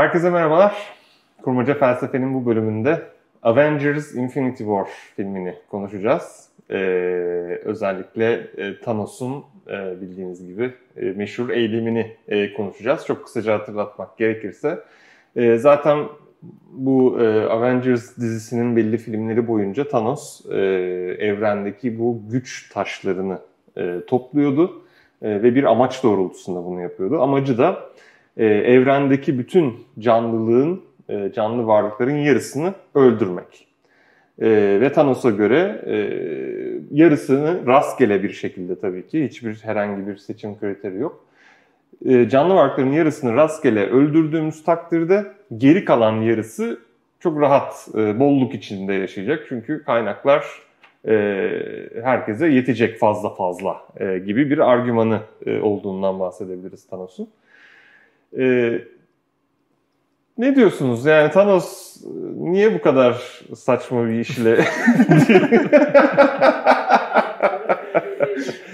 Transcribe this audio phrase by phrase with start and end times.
[0.00, 0.74] Herkese merhabalar.
[1.42, 3.02] Kurmaca Felsefe'nin bu bölümünde
[3.42, 6.48] Avengers Infinity War filmini konuşacağız.
[6.70, 6.74] Ee,
[7.64, 13.06] özellikle e, Thanos'un e, bildiğiniz gibi e, meşhur eylemini e, konuşacağız.
[13.06, 14.78] Çok kısaca hatırlatmak gerekirse.
[15.36, 15.98] E, zaten
[16.70, 20.56] bu e, Avengers dizisinin belli filmleri boyunca Thanos e,
[21.18, 23.38] evrendeki bu güç taşlarını
[23.76, 24.82] e, topluyordu
[25.22, 27.22] e, ve bir amaç doğrultusunda bunu yapıyordu.
[27.22, 27.90] Amacı da
[28.36, 33.66] e, evrendeki bütün canlılığın, e, canlı varlıkların yarısını öldürmek.
[34.40, 34.48] E,
[34.80, 35.96] ve Thanos'a göre e,
[36.90, 41.24] yarısını rastgele bir şekilde tabii ki hiçbir herhangi bir seçim kriteri yok.
[42.04, 45.26] E, canlı varlıkların yarısını rastgele öldürdüğümüz takdirde
[45.56, 46.80] geri kalan yarısı
[47.20, 49.46] çok rahat, e, bolluk içinde yaşayacak.
[49.48, 50.44] Çünkü kaynaklar
[51.08, 51.12] e,
[52.02, 57.28] herkese yetecek fazla fazla e, gibi bir argümanı e, olduğundan bahsedebiliriz Thanos'un.
[58.38, 58.72] E,
[60.38, 61.06] ne diyorsunuz?
[61.06, 61.96] Yani Thanos
[62.36, 64.64] niye bu kadar saçma bir işle...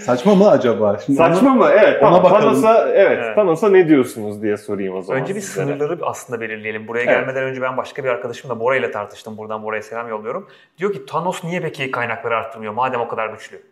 [0.06, 0.98] Saçma mı acaba?
[0.98, 1.68] Şimdi Saçma ona, mı?
[1.72, 2.02] Evet.
[2.02, 2.40] Ona tamam.
[2.40, 3.34] Thanos'a evet, evet.
[3.34, 5.22] Thanos'a ne diyorsunuz diye sorayım o zaman.
[5.22, 5.66] Önce bir sizlere.
[5.66, 6.88] sınırları aslında belirleyelim.
[6.88, 7.10] Buraya evet.
[7.10, 9.36] gelmeden önce ben başka bir arkadaşımla Bora ile tartıştım.
[9.36, 10.48] Buradan Bora'ya selam yolluyorum.
[10.78, 13.62] Diyor ki Thanos niye peki kaynakları arttırmıyor madem o kadar güçlü?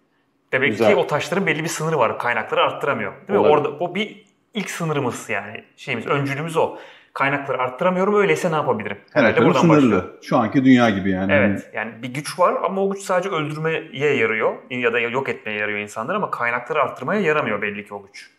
[0.53, 0.91] Demek Güzel.
[0.91, 2.19] ki o taşların belli bir sınırı var.
[2.19, 3.13] Kaynakları arttıramıyor.
[3.29, 3.47] Değil mi?
[3.47, 6.79] Orada o bir ilk sınırımız yani şeyimiz, öncülümüz o
[7.13, 8.15] kaynakları arttıramıyorum.
[8.15, 8.99] Öyleyse ne yapabilirim?
[9.13, 9.77] Her türlü sınırlı.
[9.77, 10.05] Başlıyor.
[10.23, 11.33] Şu anki dünya gibi yani.
[11.33, 11.71] Evet.
[11.75, 15.79] Yani bir güç var ama o güç sadece öldürmeye yarıyor ya da yok etmeye yarıyor
[15.79, 18.31] insanlar ama kaynakları arttırmaya yaramıyor belli ki o güç.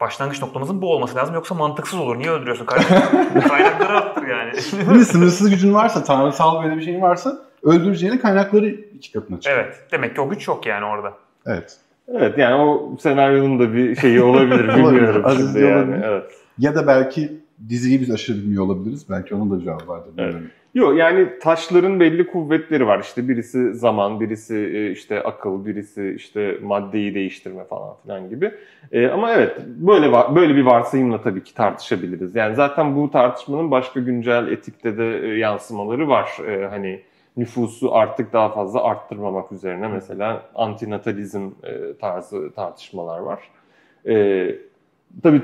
[0.00, 2.18] Başlangıç noktamızın bu olması lazım yoksa mantıksız olur.
[2.18, 3.48] Niye öldürüyorsun kaynakları?
[3.48, 4.52] kaynakları arttır yani.
[4.52, 9.64] Değil Sınırsız gücün varsa, tanrısal böyle bir şeyin varsa öldüreceğine kaynakları iki katına çıkıyor.
[9.64, 9.86] Evet.
[9.92, 11.12] Demek ki o güç yok yani orada.
[11.46, 11.76] Evet.
[12.14, 15.22] Evet yani o senaryonun da bir şeyi olabilir bilmiyorum.
[15.24, 15.76] Aziz yani.
[15.76, 16.04] Olabilir.
[16.04, 16.24] Evet.
[16.58, 17.32] Ya da belki
[17.68, 19.06] diziyi biz aşırı bilmiyor olabiliriz.
[19.10, 20.12] Belki onun da cevabı vardır.
[20.18, 20.34] Evet.
[20.74, 23.00] Yok yani taşların belli kuvvetleri var.
[23.00, 28.52] İşte birisi zaman, birisi e, işte akıl, birisi işte maddeyi değiştirme falan filan gibi.
[28.92, 32.36] Ee, ama evet böyle böyle bir varsayımla tabii ki tartışabiliriz.
[32.36, 36.30] Yani zaten bu tartışmanın başka güncel etikte de e, yansımaları var.
[36.48, 37.00] Ee, hani
[37.38, 43.40] nüfusu artık daha fazla arttırmamak üzerine mesela antinatalizm e, tarzı tartışmalar var.
[44.06, 44.54] Ee,
[45.22, 45.42] tabii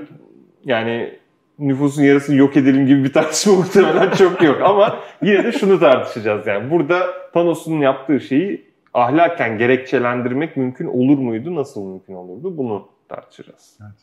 [0.65, 1.19] yani
[1.59, 4.61] nüfusun yarısı yok edelim gibi bir tartışma muhtemelen çok yok.
[4.65, 6.71] Ama yine de şunu tartışacağız yani.
[6.71, 11.55] Burada Thanos'un yaptığı şeyi ahlaken gerekçelendirmek mümkün olur muydu?
[11.55, 12.59] Nasıl mümkün olurdu?
[12.59, 13.79] Bunu tartışacağız.
[13.83, 14.01] Evet.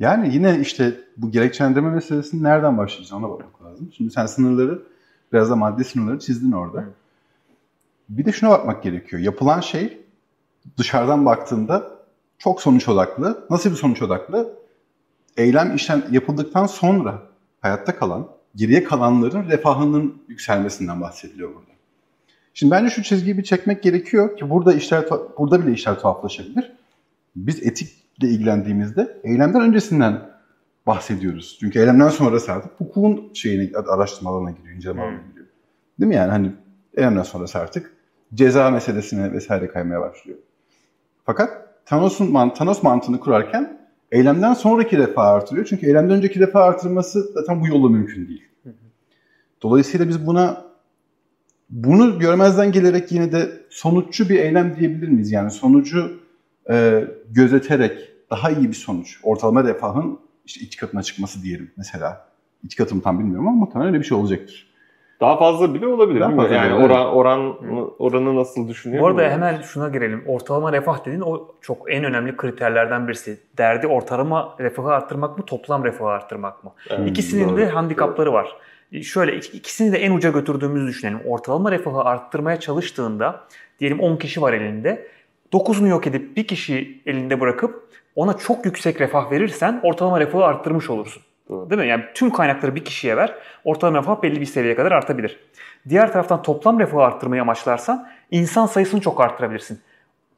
[0.00, 3.92] Yani yine işte bu gerekçelendirme meselesini nereden başlayacağız ona bakmak lazım.
[3.96, 4.82] Şimdi sen sınırları,
[5.32, 6.82] biraz da maddi sınırları çizdin orada.
[6.82, 6.94] Evet.
[8.08, 9.22] Bir de şuna bakmak gerekiyor.
[9.22, 10.00] Yapılan şey
[10.78, 11.90] dışarıdan baktığında
[12.38, 13.46] çok sonuç odaklı.
[13.50, 14.60] Nasıl bir sonuç odaklı?
[15.36, 17.22] eylem işlem yapıldıktan sonra
[17.60, 21.70] hayatta kalan, geriye kalanların refahının yükselmesinden bahsediliyor burada.
[22.54, 25.04] Şimdi bence şu çizgiyi bir çekmek gerekiyor ki burada işler
[25.38, 26.72] burada bile işler tuhaflaşabilir.
[27.36, 30.29] Biz etikle ilgilendiğimizde eylemden öncesinden
[30.90, 31.56] bahsediyoruz.
[31.60, 35.46] Çünkü eylemden sonrası artık hukukun şeyini araştırmalarına giriyor, inceleme alanına giriyor.
[36.00, 36.52] Değil mi yani hani
[36.94, 37.92] eylemden sonrası artık
[38.34, 40.38] ceza meselesine vesaire kaymaya başlıyor.
[41.24, 41.50] Fakat
[41.86, 43.80] Thanos'un Thanos mantığını kurarken
[44.12, 45.66] eylemden sonraki refah artırıyor.
[45.66, 48.44] Çünkü eylemden önceki refah artırması zaten bu yolla mümkün değil.
[49.62, 50.64] Dolayısıyla biz buna
[51.70, 55.32] bunu görmezden gelerek yine de sonuççu bir eylem diyebilir miyiz?
[55.32, 56.20] Yani sonucu
[56.70, 59.20] e, gözeterek daha iyi bir sonuç.
[59.22, 60.18] Ortalama refahın
[60.50, 62.26] işte iki katına çıkması diyelim mesela.
[62.64, 64.70] İki katım tam bilmiyorum ama muhtemelen öyle bir şey olacaktır.
[65.20, 66.20] Daha fazla bile olabilir.
[66.20, 67.56] Daha fazla yani oran, oran
[67.98, 69.02] oranı nasıl düşünüyor?
[69.02, 70.24] Bu arada hemen şuna girelim.
[70.26, 73.40] Ortalama refah dediğin o çok en önemli kriterlerden birisi.
[73.58, 76.72] Derdi ortalama refahı arttırmak mı, toplam refahı arttırmak mı?
[76.90, 78.34] Evet, İkisinin doğru, de handikapları doğru.
[78.34, 78.56] var.
[79.02, 81.20] Şöyle ikisini de en uca götürdüğümüzü düşünelim.
[81.26, 83.40] Ortalama refahı arttırmaya çalıştığında
[83.80, 85.06] diyelim 10 kişi var elinde.
[85.52, 90.90] 9'unu yok edip bir kişi elinde bırakıp ona çok yüksek refah verirsen ortalama refahı arttırmış
[90.90, 91.22] olursun.
[91.50, 91.88] Değil mi?
[91.88, 93.34] Yani tüm kaynakları bir kişiye ver.
[93.64, 95.38] Ortalama refah belli bir seviyeye kadar artabilir.
[95.88, 99.80] Diğer taraftan toplam refahı arttırmayı amaçlarsan insan sayısını çok arttırabilirsin.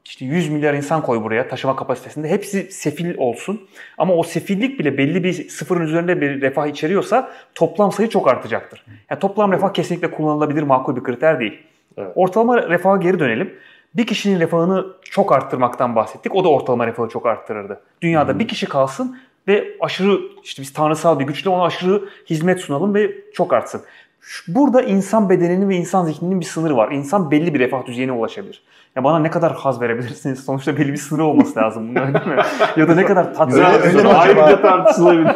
[0.05, 2.29] İşte 100 milyar insan koy buraya taşıma kapasitesinde.
[2.29, 3.61] Hepsi sefil olsun.
[3.97, 8.85] Ama o sefillik bile belli bir sıfırın üzerinde bir refah içeriyorsa toplam sayı çok artacaktır.
[9.09, 11.61] Yani toplam refah kesinlikle kullanılabilir makul bir kriter değil.
[11.97, 12.11] Evet.
[12.15, 13.53] Ortalama refaha geri dönelim.
[13.95, 16.35] Bir kişinin refahını çok arttırmaktan bahsettik.
[16.35, 17.81] O da ortalama refahı çok arttırırdı.
[18.01, 18.39] Dünyada hmm.
[18.39, 19.17] bir kişi kalsın
[19.47, 23.81] ve aşırı işte biz tanrısal bir güçle ona aşırı hizmet sunalım ve çok artsın.
[24.47, 26.91] Burada insan bedeninin ve insan zihninin bir sınırı var.
[26.91, 28.63] İnsan belli bir refah düzeyine ulaşabilir.
[28.95, 30.39] Ya bana ne kadar haz verebilirsiniz?
[30.45, 32.35] Sonuçta belli bir sınırı olması lazım bunun değil mi?
[32.77, 35.31] ya da ne kadar tatmin Güzel, öyle ayrıca tartışılabilir.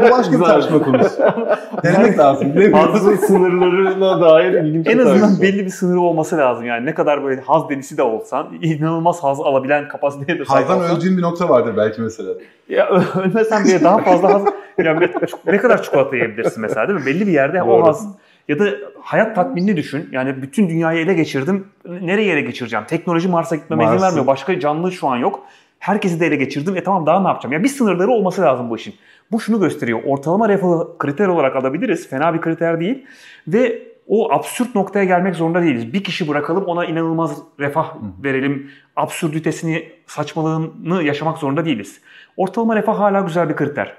[0.00, 1.22] Bu başka bir tartışma konusu.
[1.84, 2.52] Denemek lazım.
[2.72, 5.42] Hazın sınırlarına dair ilginç En azından tartışma.
[5.42, 6.86] belli bir sınırı olması lazım yani.
[6.86, 10.96] Ne kadar böyle haz delisi de olsan, inanılmaz haz alabilen kapasiteye de sahip Hazdan olsan.
[10.96, 12.30] öldüğün bir nokta vardır belki mesela.
[12.68, 12.88] Ya
[13.24, 14.42] ölmesen bile daha fazla haz...
[14.78, 14.98] Ya
[15.46, 17.06] ne kadar çikolata yiyebilirsin mesela değil mi?
[17.06, 17.70] Belli bir yerde Doğru.
[17.70, 18.08] o haz
[18.48, 18.64] ya da
[19.02, 20.08] hayat tatminini düşün.
[20.12, 21.66] Yani bütün dünyayı ele geçirdim.
[21.88, 22.84] Nereye ele geçireceğim?
[22.86, 24.26] Teknoloji Mars'a gitmeme izin Mars'ı- vermiyor.
[24.26, 25.40] Başka canlı şu an yok.
[25.78, 26.76] Herkesi de ele geçirdim.
[26.76, 27.52] E tamam daha ne yapacağım?
[27.52, 28.94] Ya bir sınırları olması lazım bu işin.
[29.32, 30.00] Bu şunu gösteriyor.
[30.06, 32.08] Ortalama refahı kriter olarak alabiliriz.
[32.08, 33.04] Fena bir kriter değil.
[33.48, 35.92] Ve o absürt noktaya gelmek zorunda değiliz.
[35.92, 37.94] Bir kişi bırakalım ona inanılmaz refah
[38.24, 38.70] verelim.
[38.96, 42.00] Absürditesini, saçmalığını yaşamak zorunda değiliz.
[42.36, 43.94] Ortalama refah hala güzel bir kriter.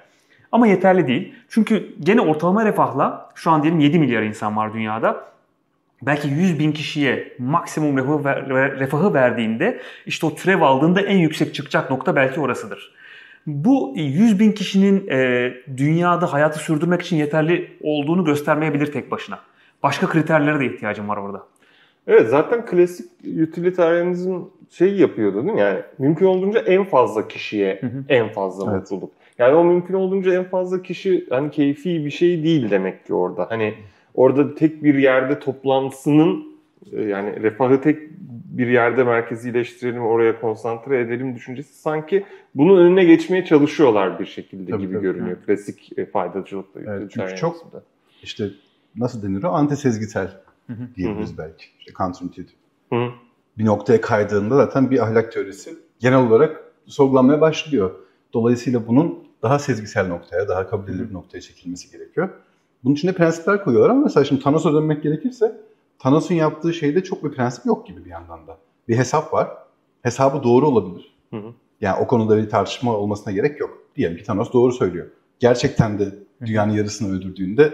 [0.53, 1.33] Ama yeterli değil.
[1.50, 5.23] Çünkü gene ortalama refahla şu an diyelim 7 milyar insan var dünyada.
[6.01, 11.53] Belki 100 bin kişiye maksimum refahı, ver- refahı verdiğinde işte o türev aldığında en yüksek
[11.55, 12.94] çıkacak nokta belki orasıdır.
[13.47, 19.39] Bu 100 bin kişinin e, dünyada hayatı sürdürmek için yeterli olduğunu göstermeyebilir tek başına.
[19.83, 21.44] Başka kriterlere de ihtiyacım var orada.
[22.07, 23.05] Evet zaten klasik
[23.44, 24.39] utilitarianizm
[24.69, 25.59] şey yapıyordu değil mi?
[25.61, 28.03] Yani mümkün olduğunca en fazla kişiye Hı hı.
[28.09, 28.81] en fazla Evet.
[28.91, 29.11] mutluluk.
[29.43, 33.45] Yani o mümkün olduğunca en fazla kişi hani keyfi bir şey değil demek ki orada.
[33.49, 33.73] Hani
[34.13, 36.43] orada tek bir yerde toplantısının
[36.91, 37.99] e, yani refahı tek
[38.57, 42.25] bir yerde merkezileştirelim, oraya konsantre edelim düşüncesi sanki
[42.55, 45.01] bunun önüne geçmeye çalışıyorlar bir şekilde Tabii, gibi tabii.
[45.03, 45.37] görünüyor.
[45.45, 47.71] Klasik e, faydacılıkla Evet, çünkü çok-
[48.23, 48.49] İşte
[48.95, 49.49] nasıl denir o?
[49.49, 50.27] Anti sezgisel
[50.67, 50.87] Hı hı.
[50.95, 51.65] diyebiliriz belki.
[51.79, 52.57] İşte counterintuitive.
[52.93, 53.09] Hı.
[53.57, 57.91] Bir noktaya kaydığında zaten bir ahlak teorisi genel olarak sorgulanmaya başlıyor.
[58.33, 62.29] Dolayısıyla bunun daha sezgisel noktaya, daha kabul edilir bir noktaya çekilmesi gerekiyor.
[62.83, 65.61] Bunun için de prensipler koyuyorlar ama mesela şimdi Thanos'a dönmek gerekirse
[65.99, 68.57] Thanos'un yaptığı şeyde çok bir prensip yok gibi bir yandan da.
[68.87, 69.47] Bir hesap var.
[70.01, 71.15] Hesabı doğru olabilir.
[71.29, 71.53] Hı hı.
[71.81, 73.83] Yani o konuda bir tartışma olmasına gerek yok.
[73.95, 75.07] Diyelim ki Thanos doğru söylüyor.
[75.39, 77.73] Gerçekten de dünyanın yarısını öldürdüğünde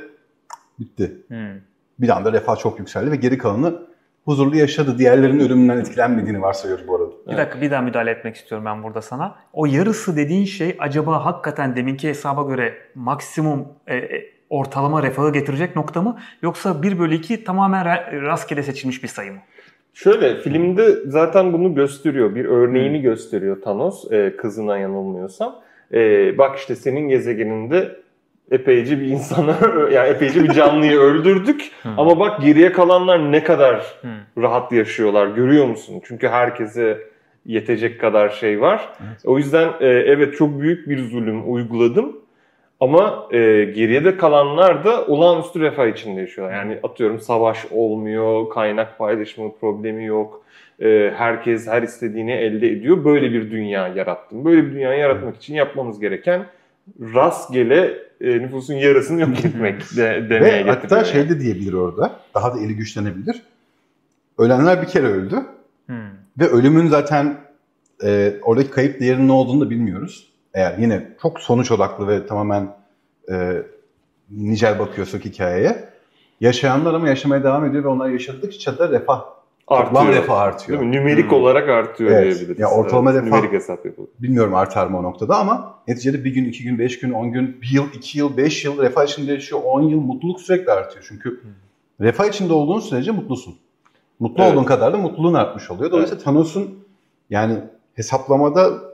[0.80, 1.18] bitti.
[1.27, 1.62] Hmm.
[2.00, 3.81] Bir anda refah çok yükseldi ve geri kalanı
[4.25, 4.98] huzurlu yaşadı.
[4.98, 7.09] Diğerlerinin ölümünden etkilenmediğini varsayıyoruz bu arada.
[7.31, 9.36] Bir dakika bir daha müdahale etmek istiyorum ben burada sana.
[9.54, 15.76] O yarısı dediğin şey acaba hakikaten deminki hesaba göre maksimum e, e, ortalama refahı getirecek
[15.76, 16.18] nokta mı?
[16.42, 19.40] Yoksa 1 bölü 2 tamamen ra- rastgele seçilmiş bir sayı mı?
[19.94, 22.36] Şöyle filmde zaten bunu gösteriyor.
[22.36, 25.56] Bir örneğini gösteriyor Thanos e, kızına yanılmıyorsam.
[25.94, 27.96] E, bak işte senin gezegeninde
[28.52, 29.56] epeyce bir insanı
[29.94, 31.72] yani epeyce bir canlıyı öldürdük.
[31.98, 34.44] Ama bak geriye kalanlar ne kadar Hmm.
[34.44, 36.02] rahat yaşıyorlar görüyor musun?
[36.08, 36.98] Çünkü herkese
[37.46, 38.90] yetecek kadar şey var.
[39.08, 39.22] Evet.
[39.26, 42.16] O yüzden e, evet çok büyük bir zulüm uyguladım.
[42.80, 43.38] Ama e,
[43.76, 46.56] geriye de kalanlar da olağanüstü refah içinde yaşıyorlar.
[46.56, 50.46] Yani atıyorum savaş olmuyor, kaynak paylaşımı problemi yok.
[50.82, 53.06] E, herkes her istediğini elde ediyor.
[53.06, 54.46] Böyle bir dünya yarattım.
[54.46, 56.46] Böyle bir dünya yaratmak için yapmamız gereken
[57.02, 61.06] rastgele e, nüfusun yarısını yok etmek de, demeye Ve hatta getiriyor.
[61.06, 62.20] şey de diyebilir orada.
[62.36, 63.42] Daha da eli güçlenebilir.
[64.38, 65.36] Ölenler bir kere öldü.
[65.86, 66.19] Hmm.
[66.40, 67.38] Ve ölümün zaten
[68.04, 70.30] e, oradaki kayıp değerinin ne olduğunu da bilmiyoruz.
[70.54, 72.76] Eğer yine çok sonuç odaklı ve tamamen
[73.32, 73.54] e,
[74.32, 75.90] nicel bakıyorsak hikayeye.
[76.42, 79.22] Yaşayanlar ama yaşamaya devam ediyor ve onlar yaşadıkça da refah,
[79.70, 80.24] toplam Artıyor.
[80.24, 80.80] refah artıyor.
[80.80, 80.96] Değil mi?
[80.98, 81.38] Nümerik Hmm.
[81.38, 82.24] olarak artıyor Evet.
[82.36, 82.60] diyebiliriz.
[82.60, 84.14] Ya ortalama Evet, refah- Nümerik hesap yapılıyor.
[84.20, 87.62] Bilmiyorum artar mı o noktada ama neticede bir gün, iki gün, beş gün, on gün,
[87.62, 89.62] bir yıl, iki yıl, beş yıl refah içinde yaşıyor.
[89.66, 91.06] On yıl mutluluk sürekli artıyor.
[91.08, 91.40] Çünkü
[92.02, 93.56] refah içinde olduğun sürece mutlusun.
[94.19, 94.54] Mutlu Evet.
[94.54, 95.92] olduğun kadar da mutluluğun artmış oluyor.
[95.92, 96.88] Dolayısıyla Thanos'un
[97.30, 97.59] yani
[97.94, 98.90] hesaplamada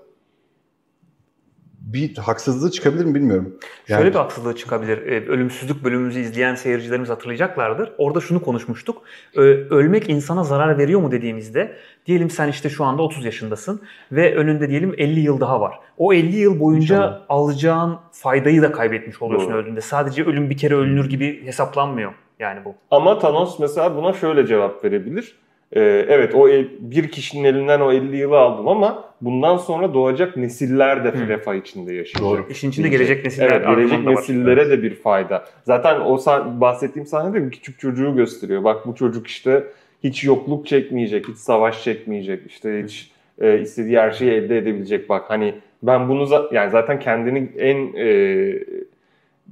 [1.80, 3.58] bir haksızlığı çıkabilir mi bilmiyorum.
[3.88, 4.98] Yani, Şöyle bir haksızlığı çıkabilir.
[4.98, 7.92] Ee, Ölümsüzlük bölümümüzü izleyen seyircilerimiz hatırlayacaklardır.
[7.98, 9.02] Orada şunu konuşmuştuk.
[9.36, 14.36] Ee, Ölmek insana zarar veriyor mu dediğimizde diyelim sen işte şu anda 30 yaşındasın ve
[14.36, 15.80] önünde diyelim 50 yıl daha var.
[15.98, 17.22] O 50 yıl boyunca İnşallah.
[17.30, 19.58] alacağın faydayı da kaybetmiş oluyorsun Doğru.
[19.58, 19.82] öldüğünde.
[19.82, 22.76] Sadece ölüm bir kere ölünür gibi hesaplanmıyor yani bu.
[22.92, 25.36] Ama Thanos mesela buna şöyle cevap verebilir.
[25.74, 30.38] Ee, evet o el- bir kişinin elinden o 50 yılı aldım ama bundan sonra doğacak
[30.38, 31.28] nesiller de Hı.
[31.28, 32.22] refah içinde yaşayacak.
[32.22, 32.46] Doğru.
[32.50, 33.08] İşin içinde Diyecek.
[33.08, 34.16] gelecek nesiller Evet, gelecek da var.
[34.16, 35.46] nesillere de bir fayda.
[35.64, 38.64] Zaten o sah- bahsettiğim sahnede küçük çocuğu gösteriyor.
[38.64, 39.64] Bak bu çocuk işte
[40.04, 43.12] hiç yokluk çekmeyecek, hiç savaş çekmeyecek, işte hiç
[43.42, 45.10] e, istediği her şeyi elde edebilecek.
[45.10, 48.06] Bak hani ben bunu za- yani zaten kendini en e,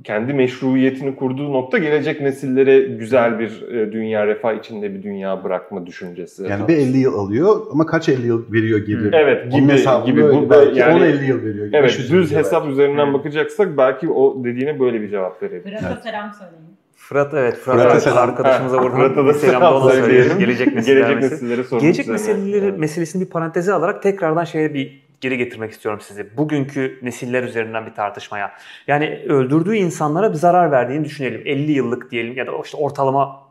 [0.04, 5.86] kendi meşruiyetini kurduğu nokta gelecek nesillere güzel bir e, dünya, refah içinde bir dünya bırakma
[5.86, 6.44] düşüncesi.
[6.44, 9.10] yani bir 50 yıl alıyor ama kaç 50 yıl veriyor geri?
[9.14, 10.38] Evet Onun gibi hesabı gibi böyle.
[10.42, 11.68] bu da belki yani 10-50 yıl veriyor.
[11.74, 12.74] evet 500 yıl düz hesap belki.
[12.74, 13.14] üzerinden Hı.
[13.14, 15.72] bakacaksak belki o dediğine böyle bir cevap verebilir.
[15.72, 16.04] Bırak'a Evet.
[16.04, 16.64] selam söyleyin.
[16.96, 20.40] Fırat evet Fırat, Fırat'a evet, arkadaşımıza buradan Fırat'a da bir selam da ona söyleyelim.
[20.40, 22.80] Gelecek nesillere sormak Gelecek meseleleri Evet.
[22.80, 26.38] meselesini bir paranteze alarak tekrardan şeye bir geri getirmek istiyorum sizi.
[26.38, 28.52] Bugünkü nesiller üzerinden bir tartışmaya.
[28.88, 31.42] Yani öldürdüğü insanlara bir zarar verdiğini düşünelim.
[31.46, 33.43] 50 yıllık diyelim ya da işte ortalama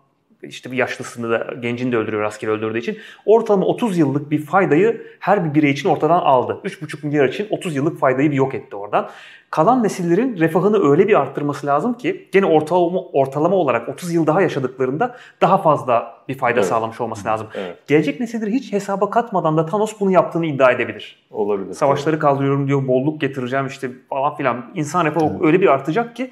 [0.43, 2.99] işte bir yaşlısını da gencini de öldürüyor rastgele öldürdüğü için.
[3.27, 6.59] Ortalama 30 yıllık bir faydayı her bir birey için ortadan aldı.
[6.65, 9.09] 3,5 milyar için 30 yıllık faydayı bir yok etti oradan.
[9.51, 14.43] Kalan nesillerin refahını öyle bir arttırması lazım ki gene ortalama, ortalama olarak 30 yıl daha
[14.43, 16.69] yaşadıklarında daha fazla bir fayda Evet.
[16.69, 17.47] sağlamış olması lazım.
[17.55, 21.27] Evet, Gelecek nesilleri hiç hesaba katmadan da Thanos bunu yaptığını iddia edebilir.
[21.31, 21.75] olabilir.
[21.75, 24.71] Savaşları kaldırıyorum diyor, bolluk getireceğim işte falan filan.
[24.75, 26.31] İnsan refahı öyle bir artacak ki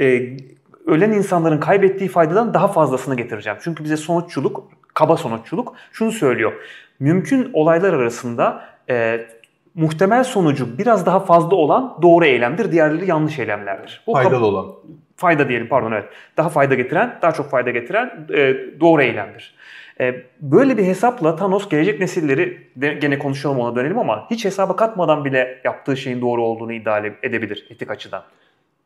[0.00, 0.22] e,
[0.86, 3.58] ölen insanların kaybettiği faydadan daha fazlasını getireceğim.
[3.62, 6.52] Çünkü bize sonuççuluk, kaba sonuççuluk şunu söylüyor.
[7.00, 9.26] Mümkün olaylar arasında e,
[9.74, 14.02] muhtemel sonucu biraz daha fazla olan doğru eylemdir, diğerleri yanlış eylemlerdir.
[14.06, 14.66] Bu Faydalı olan.
[15.16, 16.08] fayda diyelim pardon evet.
[16.36, 19.54] Daha fayda getiren, daha çok fayda getiren e, doğru eylemdir.
[20.00, 24.76] E, böyle bir hesapla Thanos gelecek nesilleri de, gene konuşalım ona dönelim ama hiç hesaba
[24.76, 28.22] katmadan bile yaptığı şeyin doğru olduğunu iddia edebilir etik açıdan.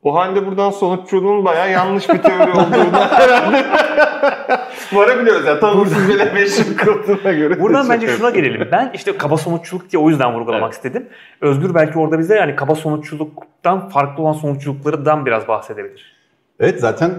[0.02, 3.66] O halde buradan sonuççuluğun bayağı yanlış bir teori olduğunu herhalde
[4.92, 5.46] varabiliyoruz.
[5.46, 7.60] Yani tanımsız bile meşhur kıldığına göre.
[7.60, 8.68] Buradan bence şuna gelelim.
[8.72, 10.74] Ben işte kaba sonuççuluk diye o yüzden vurgulamak Evet.
[10.74, 11.08] istedim.
[11.40, 16.16] Özgür belki orada bize yani kaba sonuççuluktan farklı olan sonuççuluklardan biraz bahsedebilir.
[16.60, 17.10] Evet zaten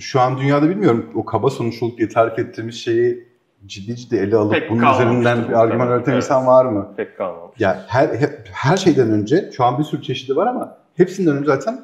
[0.00, 3.28] şu an dünyada bilmiyorum o kaba sonuçluluk diye tarif ettiğimiz şeyi
[3.66, 6.24] ciddi ciddi ele alıp Pek bunun üzerinden bir argüman üreten Evet.
[6.24, 6.94] insan var mı?
[6.96, 7.54] Pek kalmamış.
[7.58, 11.46] Yani her, he- her şeyden önce şu an bir sürü çeşidi var ama hepsinden önce
[11.46, 11.80] zaten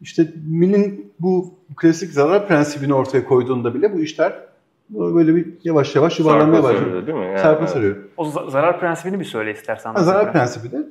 [0.00, 4.32] işte Mill'in bu klasik zarar prensibini ortaya koyduğunda bile bu işler
[4.90, 6.84] böyle bir yavaş yavaş yuvarlanmaya Sarpa başlıyor.
[6.90, 7.24] sarıyor, değil mi?
[7.26, 7.70] Yani, Sarpa evet.
[7.70, 7.96] sarıyor.
[8.16, 9.94] O za- zarar prensibini bir söyle istersen.
[9.94, 10.82] Ha, zarar prensibi de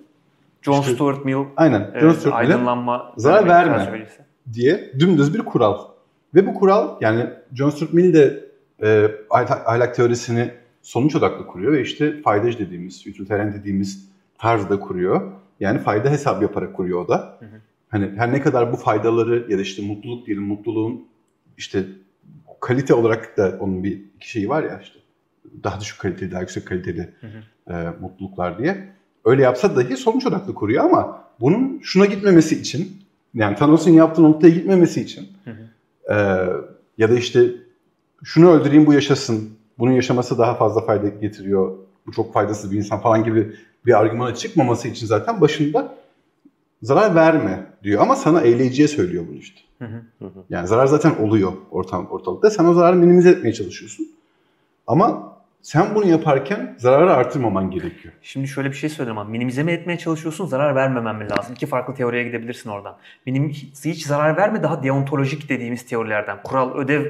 [0.62, 1.92] John İşte- Stuart Mill aynen.
[1.94, 4.08] e, John Stuart aydınlanma zarar verme.
[4.54, 5.78] diye dümdüz bir kural.
[6.36, 8.46] Ve bu kural yani John Stuart Mill de
[8.84, 15.22] e, ahlak, ahlak teorisini sonuç odaklı kuruyor ve işte faydacı dediğimiz, utilitarian dediğimiz tarzda kuruyor.
[15.60, 17.38] Yani fayda hesabı yaparak kuruyor o da.
[17.40, 17.60] Hı hı.
[17.96, 21.08] Hani her ne kadar bu faydaları ya da işte mutluluk diyelim mutluluğun
[21.58, 21.86] işte
[22.60, 25.00] kalite olarak da onun bir iki şeyi var ya işte
[25.64, 27.28] daha düşük kaliteli, daha yüksek kaliteli Hı
[27.74, 28.88] e, mutluluklar diye.
[29.26, 33.02] Öyle yapsa dahi sonuç odaklı kuruyor ama bunun şuna gitmemesi için
[33.34, 36.14] yani Thanos'un yaptığı noktaya gitmemesi için Hı hı.
[36.14, 36.16] e,
[36.98, 37.52] ya da işte
[38.24, 39.50] şunu öldüreyim bu yaşasın,
[39.80, 44.36] bunun yaşaması daha fazla fayda getiriyor, bu çok faydasız bir insan falan gibi bir argümana
[44.36, 45.96] çıkmaması için zaten başında
[46.86, 49.60] zarar verme diyor ama sana eğleyiciye söylüyor bunu işte.
[49.80, 50.28] Hı hı.
[50.50, 52.50] Yani zarar zaten oluyor ortam, ortalıkta.
[52.50, 54.08] Sen o zararı minimize etmeye çalışıyorsun.
[54.88, 58.14] Ama sen bunu yaparken zararı artırmaman gerekiyor.
[58.22, 61.54] Şimdi şöyle bir şey söyleyeyim ama minimize mi etmeye çalışıyorsun, zarar vermemen mi lazım?
[61.56, 62.98] İki farklı teoriye gidebilirsin oradan.
[63.26, 63.50] Minim,
[63.86, 67.06] hiç zarar verme daha deontolojik dediğimiz teorilerden, kural ödev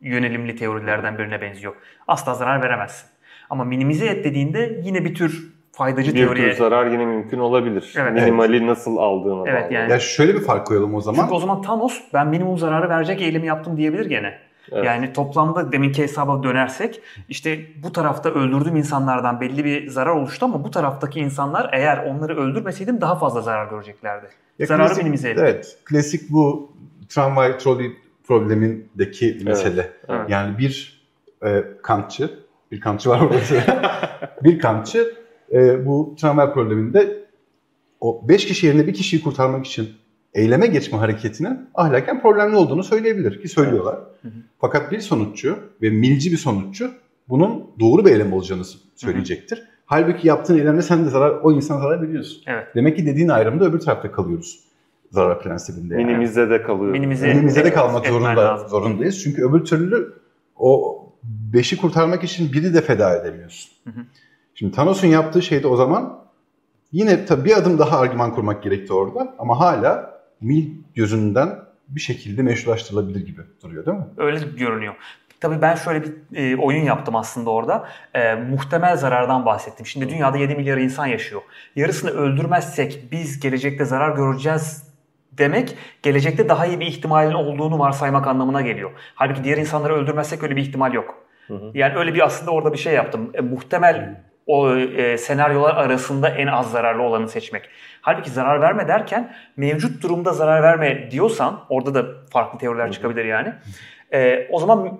[0.00, 1.74] yönelimli teorilerden birine benziyor.
[2.08, 3.08] Asla zarar veremezsin.
[3.50, 6.50] Ama minimize et dediğinde yine bir tür faydacı Bir teoriye.
[6.50, 7.94] tür zarar yine mümkün olabilir.
[7.98, 8.12] Evet.
[8.12, 9.74] Minimali nasıl aldığına Evet, bağlı.
[9.74, 11.20] yani- Ya şöyle bir fark koyalım o zaman.
[11.22, 14.38] Çünkü o zaman Thanos ben minimum zararı verecek eylemi yaptım diyebilir gene.
[14.72, 14.84] Evet.
[14.84, 20.64] Yani toplamda deminki hesaba dönersek işte bu tarafta öldürdüğüm insanlardan belli bir zarar oluştu ama
[20.64, 24.26] bu taraftaki insanlar eğer onları öldürmeseydim daha fazla zarar göreceklerdi.
[24.58, 25.44] Ya Zararı klasik- minimize ettim.
[25.44, 25.76] Evet.
[25.84, 26.72] Klasik bu
[27.08, 27.92] tramvay trolley
[28.26, 29.90] problemindeki mesele.
[30.08, 30.20] Evet.
[30.30, 31.02] Yani bir
[31.44, 32.30] e, kantçı,
[32.72, 33.36] bir kantçı var orada.
[34.44, 35.14] bir kantçı
[35.52, 37.18] e, bu tramvay probleminde
[38.00, 39.88] o beş kişi yerine bir kişiyi kurtarmak için
[40.34, 43.94] eyleme geçme hareketinin ahlaken problemli olduğunu söyleyebilir ki söylüyorlar.
[44.22, 44.32] Hı hı.
[44.60, 46.90] Fakat bir sonuççu ve milci bir sonuççu
[47.28, 48.62] bunun doğru bir eylem olacağını
[48.96, 49.62] söyleyecektir.
[49.86, 52.42] Halbuki yaptığın eylemde sen de zarar, o insana zarar veriyorsun.
[52.46, 52.66] Evet.
[52.74, 54.60] Demek ki dediğin ayrımda öbür tarafta kalıyoruz.
[55.10, 55.94] Zarar prensibinde.
[55.94, 56.04] yani.
[56.04, 56.94] Minimize de kalıyor.
[56.94, 59.22] Minimize- Minimize de Evet, kalmak zorunda, zorundayız.
[59.22, 60.12] Çünkü öbür türlü
[60.56, 60.98] o
[61.52, 63.70] beşi kurtarmak için biri de feda edemiyorsun.
[63.84, 64.02] Hı hı.
[64.58, 66.24] Şimdi Thanos'un yaptığı şey de o zaman
[66.92, 72.42] yine tabii bir adım daha argüman kurmak gerekti orada ama hala Mil gözünden bir şekilde
[72.42, 74.04] meşrulaştırılabilir gibi duruyor değil mi?
[74.16, 74.94] Öyle görünüyor.
[75.40, 77.88] Tabii ben şöyle bir e, oyun yaptım aslında orada.
[78.14, 79.86] E, muhtemel zarardan bahsettim.
[79.86, 81.42] Şimdi dünyada 7 milyar insan yaşıyor.
[81.76, 84.88] Yarısını öldürmezsek biz gelecekte zarar göreceğiz
[85.32, 88.90] demek gelecekte daha iyi bir ihtimalin olduğunu varsaymak anlamına geliyor.
[89.14, 91.14] Halbuki diğer insanları öldürmezsek öyle bir ihtimal yok.
[91.46, 91.70] Hı hı.
[91.74, 93.30] Yani öyle bir aslında orada bir şey yaptım.
[93.34, 97.68] E, muhtemel o e, senaryolar arasında en az zararlı olanı seçmek.
[98.00, 103.52] Halbuki zarar verme derken mevcut durumda zarar verme diyorsan orada da farklı teoriler çıkabilir yani.
[104.12, 104.98] E, o zaman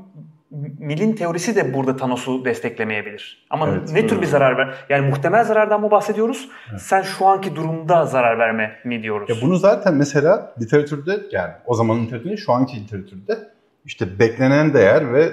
[0.79, 3.47] Mill'in teorisi de burada Thanos'u desteklemeyebilir.
[3.51, 3.93] Ama Evet.
[3.93, 4.75] ne tür bir zarar ver?
[4.89, 6.49] Yani muhtemel zarardan mı bahsediyoruz?
[6.71, 6.81] Evet.
[6.81, 9.31] Sen şu anki durumda zarar verme mi diyoruz?
[9.31, 13.39] Ya bunu zaten mesela literatürde yani o zamanın literatüründe şu anki literatürde
[13.85, 15.31] işte beklenen değer ve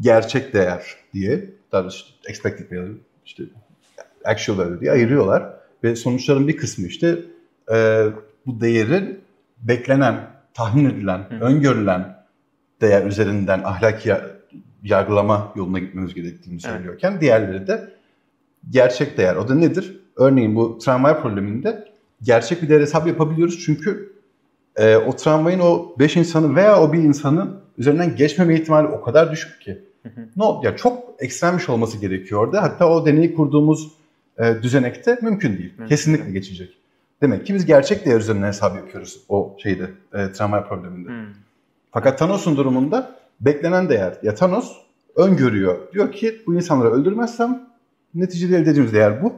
[0.00, 3.44] gerçek değer diye tabii işte expected value işte
[4.24, 5.52] actual value diye ayırıyorlar
[5.84, 7.18] ve sonuçların bir kısmı işte
[7.72, 8.06] e,
[8.46, 9.20] bu değerin
[9.58, 11.44] beklenen, tahmin edilen, Hı.
[11.44, 12.16] öngörülen
[12.80, 14.14] değer üzerinden ahlaki
[14.82, 17.20] yargılama yoluna gitmemiz gerektiğini söylüyorken evet.
[17.20, 17.90] diğerleri de
[18.70, 19.36] gerçek değer.
[19.36, 20.00] O da nedir?
[20.16, 21.88] Örneğin bu tramvay probleminde
[22.22, 24.12] gerçek bir değer hesabı yapabiliyoruz çünkü
[24.76, 29.32] e, o tramvayın o 5 insanı veya o bir insanın üzerinden geçmeme ihtimali o kadar
[29.32, 29.84] düşük ki.
[30.36, 32.62] No, ya çok ekstremmiş olması gerekiyor orada.
[32.62, 33.92] Hatta o deneyi kurduğumuz
[34.38, 35.70] e, düzenekte mümkün değil.
[35.70, 35.86] Mümkün.
[35.86, 36.78] Kesinlikle geçecek.
[37.22, 41.08] Demek ki biz gerçek değer üzerinden hesap yapıyoruz o şeyde e, tramvay probleminde.
[41.08, 41.34] Hmm.
[41.92, 44.18] Fakat Thanos'un durumunda beklenen değer.
[44.22, 44.76] Ya Thanos
[45.16, 45.92] öngörüyor.
[45.92, 47.66] Diyor ki bu insanları öldürmezsem
[48.14, 49.32] neticede elde edeceğimiz değer bu.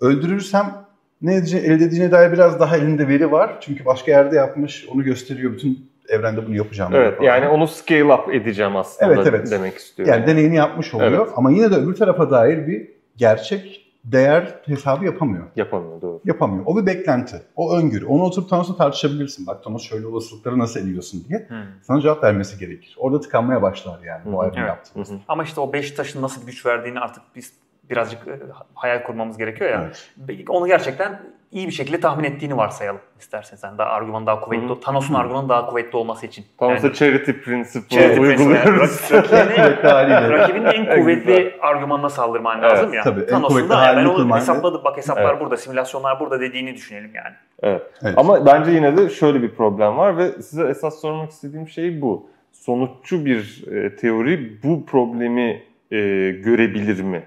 [0.00, 0.84] Öldürürsem
[1.22, 3.58] ne elde edeceğine dair biraz daha elinde veri var.
[3.60, 5.52] Çünkü başka yerde yapmış, onu gösteriyor.
[5.52, 6.92] Bütün evrende bunu yapacağım.
[6.94, 7.26] Evet falan.
[7.26, 9.50] yani onu scale up edeceğim aslında evet, evet.
[9.50, 10.14] demek istiyorum.
[10.14, 11.32] Yani deneyini yapmış oluyor evet.
[11.36, 15.46] ama yine de öbür tarafa dair bir gerçek değer hesabı yapamıyor.
[15.56, 16.20] Yapamıyor doğru.
[16.24, 16.64] Yapamıyor.
[16.66, 17.42] O bir beklenti.
[17.56, 18.06] O öngörü.
[18.06, 19.46] Onu oturup Thanos'la tartışabilirsin.
[19.46, 21.46] Bak Thanos şöyle olasılıkları nasıl eliyorsun diye.
[21.48, 21.56] Hmm.
[21.82, 22.96] Sana cevap vermesi gerekir.
[22.98, 24.32] Orada tıkanmaya başlar yani hmm.
[24.32, 24.68] bu ayrımı evet.
[24.68, 25.14] yaptığımızda.
[25.28, 27.52] Ama işte o beş taşın nasıl güç verdiğini artık biz
[27.90, 28.40] birazcık e,
[28.74, 29.82] hayal kurmamız gerekiyor ya.
[30.28, 30.48] Evet.
[30.48, 31.20] Onu gerçekten
[31.52, 34.68] iyi bir şekilde tahmin ettiğini varsayalım istersen sen daha argüman daha kuvvetli.
[34.68, 34.80] Hı-hı.
[34.80, 36.44] Thanos'un argümanı daha kuvvetli olması için.
[36.58, 39.10] Thanos'a yani, charity principle uyguluyoruz.
[39.10, 43.02] Yani, rakibinin en kuvvetli argümanına saldırman evet, lazım ya.
[43.02, 45.40] Tabii, Thanos'un da yani ben onu hesapladım bak hesaplar evet.
[45.40, 47.34] burada, simülasyonlar burada dediğini düşünelim yani.
[47.62, 47.82] Evet.
[48.02, 48.14] evet.
[48.18, 52.30] Ama bence yine de şöyle bir problem var ve size esas sormak istediğim şey bu.
[52.52, 55.96] Sonuççu bir e, teori bu problemi e,
[56.30, 57.22] görebilir mi?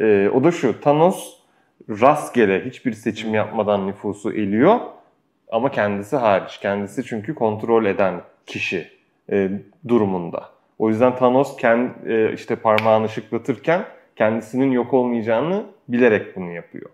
[0.00, 1.37] E, o da şu, Thanos
[1.88, 4.80] rastgele hiçbir seçim yapmadan nüfusu eliyor
[5.50, 6.58] ama kendisi hariç.
[6.58, 8.88] Kendisi çünkü kontrol eden kişi
[9.32, 9.50] e,
[9.88, 10.48] durumunda.
[10.78, 13.84] O yüzden Thanos kend, e, işte parmağını şıklatırken
[14.16, 16.90] kendisinin yok olmayacağını bilerek bunu yapıyor.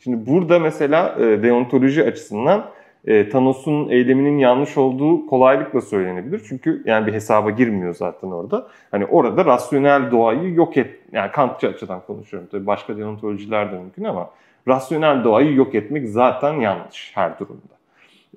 [0.00, 2.70] Şimdi burada mesela e, deontoloji açısından
[3.06, 6.42] e, Thanos'un eyleminin yanlış olduğu kolaylıkla söylenebilir.
[6.48, 8.66] Çünkü yani bir hesaba girmiyor zaten orada.
[8.90, 14.04] Hani orada rasyonel doğayı yok et, yani Kantçı açıdan konuşuyorum tabii başka deontolojiler de mümkün
[14.04, 14.30] ama
[14.68, 17.78] rasyonel doğayı yok etmek zaten yanlış her durumda.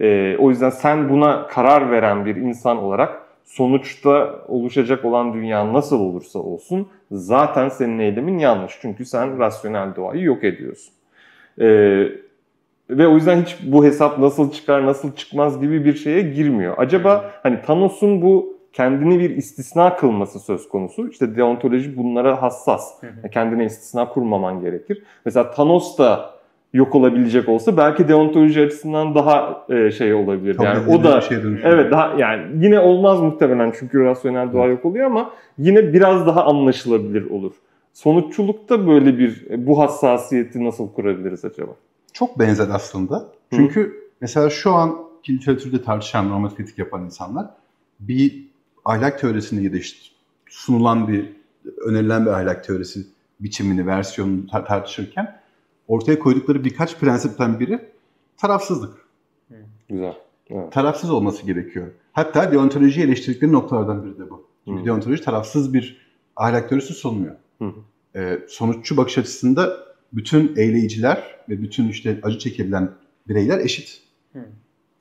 [0.01, 5.99] E, o yüzden sen buna karar veren bir insan olarak sonuçta oluşacak olan dünya nasıl
[5.99, 8.77] olursa olsun zaten senin eylemin yanlış.
[8.81, 10.93] Çünkü sen rasyonel doğayı yok ediyorsun.
[11.61, 12.07] Ee,
[12.97, 16.73] ve o yüzden hiç bu hesap nasıl çıkar, nasıl çıkmaz gibi bir şeye girmiyor.
[16.77, 21.09] Acaba hani Thanos'un bu kendini bir istisna kılması söz konusu.
[21.09, 23.03] İşte deontoloji bunlara hassas.
[23.03, 25.03] Hı Kendine istisna kurmaman gerekir.
[25.25, 26.31] Mesela Thanos da
[26.73, 30.57] yok olabilecek olsa belki deontoloji açısından daha e, şey olabilir.
[30.57, 34.85] Tabii yani o da şey evet daha yani yine olmaz muhtemelen çünkü rasyonel doğa yok
[34.85, 37.51] oluyor ama yine biraz daha anlaşılabilir olur.
[37.93, 41.71] Sonuççulukta böyle bir bu hassasiyeti nasıl kurabiliriz acaba?
[42.13, 43.31] Çok benzer aslında.
[43.53, 43.93] Çünkü Hı.
[44.21, 44.97] mesela şu an
[45.29, 47.49] literatürde tartışan, normatif kritik yapan insanlar
[47.99, 48.47] bir
[48.85, 49.99] ahlak teorisini ya da işte
[50.49, 51.29] sunulan bir,
[51.85, 53.07] önerilen bir ahlak teorisi
[53.39, 55.41] biçimini, versiyonunu tar- tartışırken
[55.87, 57.89] ortaya koydukları birkaç prensipten biri
[58.37, 59.05] tarafsızlık.
[59.89, 60.17] Güzel.
[60.49, 60.73] Evet.
[60.73, 61.87] Tarafsız olması gerekiyor.
[62.13, 64.47] Hatta deontoloji eleştirdikleri noktalardan biri de bu.
[64.65, 64.85] Çünkü Hı.
[64.85, 67.35] deontoloji tarafsız bir ahlak teorisi sunmuyor.
[67.61, 67.71] Hı.
[68.15, 69.77] Ee, sonuççu bakış açısında
[70.13, 72.91] bütün eyleyiciler ve bütün işte acı çekebilen
[73.27, 74.01] bireyler eşit.
[74.33, 74.39] Hı.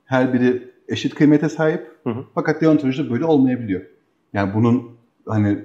[0.05, 1.87] Her biri eşit kıymete sahip.
[2.05, 2.25] Hı hı.
[2.35, 3.83] Fakat deontolojide böyle olmayabiliyor.
[4.33, 4.90] Yani bunun
[5.27, 5.59] hani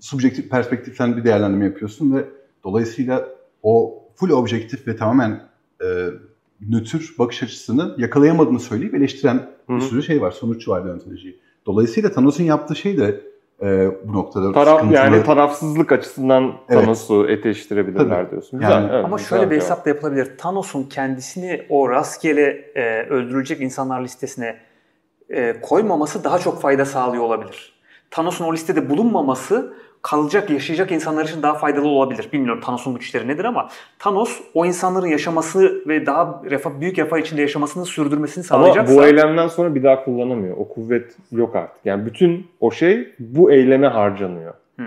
[0.00, 2.24] subjektif perspektiften bir değerlendirme yapıyorsun ve
[2.64, 3.28] dolayısıyla
[3.62, 5.42] o full objektif ve tamamen
[5.82, 5.86] e,
[6.60, 9.76] nötr bakış açısını yakalayamadığını söyleyip eleştiren Hı-hı.
[9.76, 10.30] bir sürü şey var.
[10.30, 11.40] Sonuç var deontolojiyi.
[11.66, 13.20] Dolayısıyla Thanos'un yaptığı şey de
[13.62, 14.96] e, bu noktada Taraf, sıkıntılı.
[14.96, 17.38] Yani tarafsızlık açısından Thanos'u evet.
[17.38, 18.30] eteştirebilirler Tabii.
[18.30, 18.60] diyorsun.
[18.60, 18.72] Güzel.
[18.72, 20.38] Yani, evet, Ama güzel şöyle bir hesap da yapılabilir.
[20.38, 24.56] Thanos'un kendisini o rastgele e, öldürülecek insanlar listesine
[25.30, 27.74] e, koymaması daha çok fayda sağlıyor olabilir.
[28.10, 32.28] Thanos'un o listede bulunmaması kalacak, yaşayacak insanlar için daha faydalı olabilir.
[32.32, 37.40] Bilmiyorum Thanos'un güçleri nedir ama Thanos o insanların yaşaması ve daha refah, büyük refah içinde
[37.40, 38.92] yaşamasını sürdürmesini sağlayacaksa...
[38.92, 40.56] Ama bu eylemden sonra bir daha kullanamıyor.
[40.56, 41.86] O kuvvet yok artık.
[41.86, 44.54] Yani bütün o şey bu eyleme harcanıyor.
[44.76, 44.86] Hmm.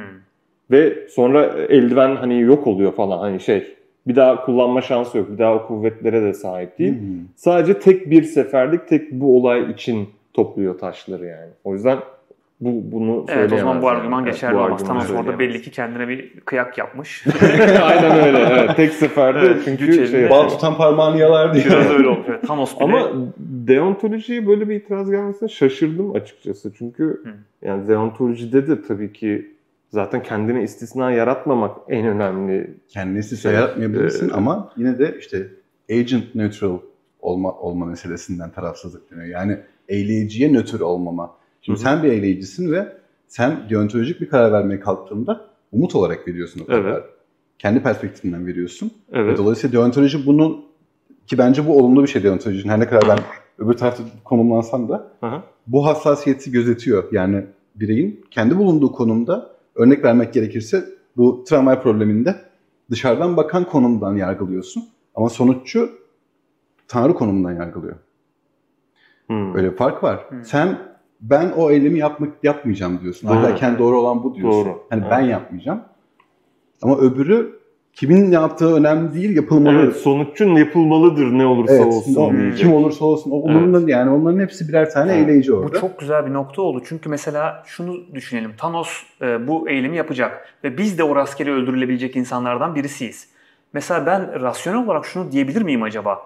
[0.71, 3.75] Ve sonra eldiven hani yok oluyor falan hani şey
[4.07, 5.29] bir daha kullanma şansı yok.
[5.29, 6.99] Bir daha o kuvvetlere de sahip değil.
[6.99, 7.07] Hmm.
[7.35, 11.51] Sadece tek bir seferlik tek bu olay için topluyor taşları yani.
[11.63, 11.97] O yüzden
[12.61, 14.31] bu bunu Evet o zaman bu argüman yani.
[14.31, 14.83] geçerli evet, olmaz.
[14.83, 17.25] Thanos orada belli ki kendine bir kıyak yapmış.
[17.83, 18.37] Aynen öyle.
[18.37, 18.75] Evet.
[18.75, 21.65] Tek seferde evet, çünkü şey bal tutan parmağını yalar diye.
[21.65, 22.25] Biraz öyle olmuş.
[22.29, 22.83] Evet, Thanos bile...
[22.83, 26.73] Ama deontolojiye böyle bir itiraz gelmesine şaşırdım açıkçası.
[26.77, 27.29] Çünkü Hı.
[27.67, 29.53] yani deontolojide de tabii ki
[29.89, 32.73] zaten kendine istisna yaratmamak en önemli.
[32.89, 35.47] Kendini istisna Şey, yaratmayabilirsin e, ama yine de işte
[35.91, 36.79] agent neutral
[37.21, 39.27] olma, olma meselesinden tarafsızlık deniyor.
[39.27, 39.57] Yani
[39.89, 41.37] eyleyiciye nötr olmama.
[41.67, 41.83] Şimdi Hı hı.
[41.83, 42.93] sen bir eyleyicisin ve
[43.27, 46.87] sen deontolojik bir karar vermeye kalktığında umut olarak veriyorsun o kararı.
[46.89, 47.03] Evet.
[47.59, 48.87] Kendi perspektifinden veriyorsun.
[48.87, 49.37] Ve Evet.
[49.37, 50.65] dolayısıyla deontoloji bunun
[51.27, 52.71] ki bence bu olumlu bir şey deontolojinin.
[52.71, 53.19] Her ne kadar ben
[53.65, 55.43] öbür tarafta konumlansam da Aha.
[55.67, 57.03] bu hassasiyeti gözetiyor.
[57.11, 60.85] Yani bireyin kendi bulunduğu konumda örnek vermek gerekirse
[61.17, 62.35] bu tramvay probleminde
[62.91, 64.83] dışarıdan bakan konumdan yargılıyorsun.
[65.15, 65.89] Ama sonuççu
[66.87, 67.95] tanrı konumundan yargılıyor.
[69.27, 69.55] Hmm.
[69.55, 70.25] Öyle bir fark var.
[70.29, 70.43] Hmm.
[70.45, 73.29] Sen ben o eylemi yapmak yapmayacağım diyorsun.
[73.29, 73.37] Doğru.
[73.37, 74.65] Ahlaken doğru olan bu diyorsun.
[74.65, 74.83] Doğru.
[74.89, 75.11] Hani Evet.
[75.11, 75.81] ben yapmayacağım.
[76.81, 77.57] Ama öbürü
[77.93, 79.75] kimin yaptığı önemli değil, yapılmalı.
[79.83, 82.15] Evet, sonuççun yapılmalıdır ne olursa Evet, olsun.
[82.15, 82.57] o- diyecek.
[82.59, 83.31] kim olursa olsun.
[83.31, 85.21] O umurunda yani onların hepsi birer tane Evet.
[85.27, 85.79] eyleyici Bu orada.
[85.79, 86.81] çok güzel bir nokta oldu.
[86.87, 88.51] Çünkü mesela şunu düşünelim.
[88.57, 88.89] Thanos
[89.21, 93.27] e, bu eylemi yapacak ve biz de o rastgele öldürülebilecek insanlardan birisiyiz.
[93.73, 96.19] Mesela ben rasyonel olarak şunu diyebilir miyim acaba?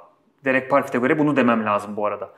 [0.45, 2.29] Derek Parfit'e göre bunu demem lazım bu arada.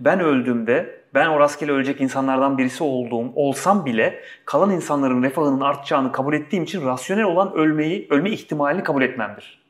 [0.00, 6.12] Ben öldüğümde ben o rastgele ölecek insanlardan birisi olduğum olsam bile kalan insanların refahının artacağını
[6.12, 9.62] kabul ettiğim için rasyonel olan ölmeyi, ölme ihtimalini kabul etmemdir.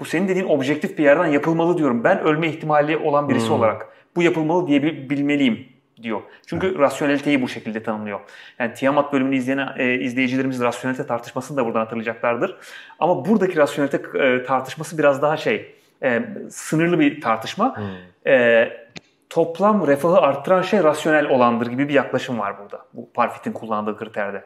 [0.00, 2.04] Bu senin dediğin objektif bir yerden yapılmalı diyorum.
[2.04, 3.54] Ben ölme ihtimali olan birisi Hmm.
[3.54, 5.68] olarak bu yapılmalı diyebilmeliyim
[6.02, 6.20] diyor.
[6.46, 8.20] Çünkü rasyoneliteyi bu şekilde tanımlıyor.
[8.58, 12.56] Yani Tiamat bölümünü izleyen e, izleyicilerimiz rasyonelite tartışmasını da buradan hatırlayacaklardır.
[12.98, 17.76] Ama buradaki rasyonelite e, tartışması biraz daha şey, e, sınırlı bir tartışma.
[17.76, 18.32] Hmm.
[18.32, 18.68] E,
[19.30, 22.84] toplam refahı arttıran şey rasyonel olandır gibi bir yaklaşım var burada.
[22.92, 24.42] Bu Parfit'in kullandığı kriterde.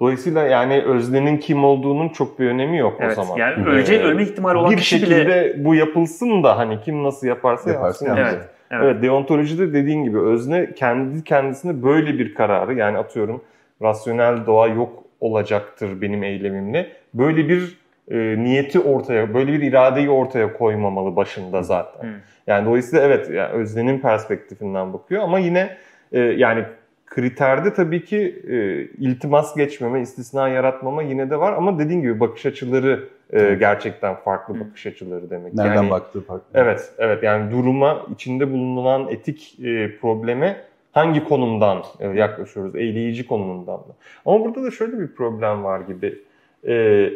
[0.00, 3.18] Dolayısıyla yani öznenin kim olduğunun çok bir önemi yok Evet.
[3.18, 3.36] o zaman.
[3.36, 7.04] Yani Ee, ölece ölme ihtimali olan bir kişi şekilde bile bu yapılsın da hani kim
[7.04, 8.06] nasıl yaparsa yapsın.
[8.06, 8.06] yapsın.
[8.06, 8.20] yani.
[8.20, 8.48] Evet.
[8.70, 9.02] Evet.
[9.02, 13.44] deontolojide dediğin gibi özne kendi kendisine böyle bir kararı yani atıyorum
[13.82, 16.92] rasyonel doğa yok olacaktır benim eylemimle.
[17.14, 17.78] Böyle bir
[18.10, 22.08] e, niyeti ortaya, böyle bir iradeyi ortaya koymamalı başında zaten.
[22.08, 22.12] Hı.
[22.46, 25.76] Yani dolayısıyla evet yani öznenin perspektifinden bakıyor ama yine
[26.12, 26.64] e, yani
[27.06, 32.46] kriterde tabii ki e, iltimas geçmeme, istisna yaratmama yine de var ama dediğin gibi bakış
[32.46, 34.60] açıları e, gerçekten farklı Hı.
[34.60, 35.54] bakış açıları demek.
[35.54, 36.46] Nereden yani, baktığı farklı.
[36.54, 37.22] Evet, evet.
[37.22, 40.56] Yani duruma, içinde bulunan etik e, probleme
[40.92, 42.76] hangi konumdan e, yaklaşıyoruz?
[42.76, 43.94] Eyleyici konumundan mı?
[44.26, 46.18] Ama burada da şöyle bir problem var gibi.
[46.66, 47.10] E,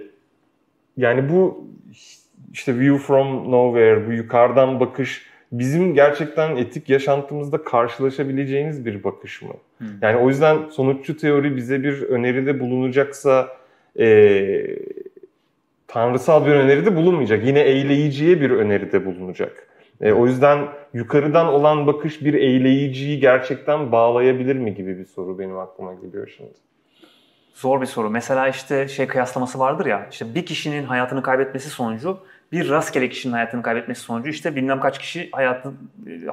[0.98, 1.64] yani bu
[2.52, 9.54] işte view from nowhere, bu yukarıdan bakış bizim gerçekten etik yaşantımızda karşılaşabileceğimiz bir bakış mı?
[9.78, 9.84] Hı.
[10.02, 13.48] Yani o yüzden sonuççu teori bize bir öneride bulunacaksa
[13.98, 14.78] e,
[15.86, 17.46] tanrısal bir öneride bulunmayacak.
[17.46, 19.68] Yine eyleyiciye bir öneride bulunacak.
[20.00, 25.58] E, o yüzden yukarıdan olan bakış bir eyleyiciyi gerçekten bağlayabilir mi gibi bir soru benim
[25.58, 26.52] aklıma geliyor şimdi.
[27.58, 28.10] Zor bir soru.
[28.10, 30.06] Mesela işte şey kıyaslaması vardır ya.
[30.10, 32.18] işte bir kişinin hayatını kaybetmesi sonucu
[32.52, 35.72] bir rastgele kişinin hayatını kaybetmesi sonucu işte bilmem kaç kişi hayatı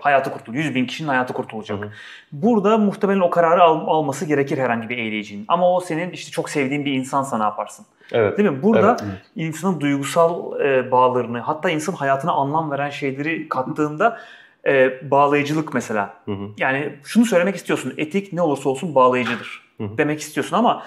[0.01, 0.57] hayatı kurtulur.
[0.57, 1.79] 100 bin kişinin hayatı kurtulacak.
[1.81, 1.89] Hı hı.
[2.31, 5.45] Burada muhtemelen o kararı al- alması gerekir herhangi bir eyleyicinin.
[5.47, 7.85] Ama o senin işte çok sevdiğin bir insansa ne yaparsın?
[8.11, 8.37] Evet.
[8.37, 8.63] Değil mi?
[8.63, 9.21] Burada Evet.
[9.35, 14.19] insanın duygusal e, bağlarını hatta insan hayatına anlam veren şeyleri kattığında
[14.67, 16.13] e, bağlayıcılık mesela.
[16.25, 16.49] Hı hı.
[16.57, 17.93] Yani şunu söylemek istiyorsun.
[17.97, 19.65] Etik ne olursa olsun bağlayıcıdır.
[19.77, 19.97] Hı hı.
[19.97, 20.83] Demek istiyorsun ama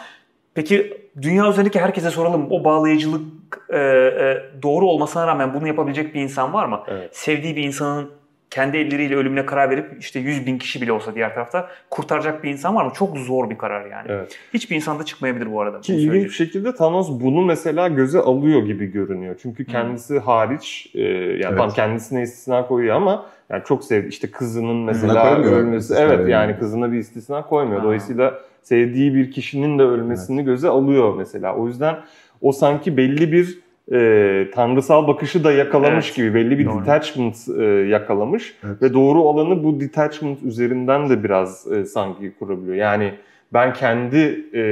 [0.58, 2.46] peki dünya üzerindeki herkese soralım.
[2.50, 3.22] O bağlayıcılık
[3.70, 6.80] e, e, doğru olmasına rağmen bunu yapabilecek bir insan var mı?
[6.88, 7.16] Evet.
[7.16, 8.10] Sevdiği bir insanın
[8.50, 12.50] kendi elleriyle ölümüne karar verip işte 100 bin kişi bile olsa diğer tarafta kurtaracak bir
[12.50, 12.92] insan var mı?
[12.94, 14.06] Çok zor bir karar yani.
[14.08, 14.38] Evet.
[14.54, 15.80] Hiçbir insanda çıkmayabilir bu arada.
[15.80, 19.36] Ki ilginç bir şekilde Thanos bunu mesela göze alıyor gibi görünüyor.
[19.42, 21.58] Çünkü kendisi hariç e, yani Evet.
[21.58, 24.08] tam kendisine istisna koyuyor ama yani çok sevdi.
[24.08, 25.94] İşte kızının mesela ölmesi.
[25.98, 26.30] Evet yani.
[26.30, 27.78] yani kızına bir istisna koymuyor.
[27.78, 27.84] Ha.
[27.84, 31.56] Dolayısıyla sevdiği bir kişinin de ölmesini göze alıyor mesela.
[31.56, 31.96] O yüzden
[32.40, 33.58] o sanki belli bir
[33.92, 36.16] e, tanrısal bakışı da yakalamış Evet.
[36.16, 36.80] gibi belli bir Doğru.
[36.80, 38.82] detachment e, yakalamış Evet.
[38.82, 42.76] ve doğru olanı bu detachment üzerinden de biraz e, sanki kurabiliyor.
[42.76, 43.14] Yani
[43.52, 44.62] ben kendi e,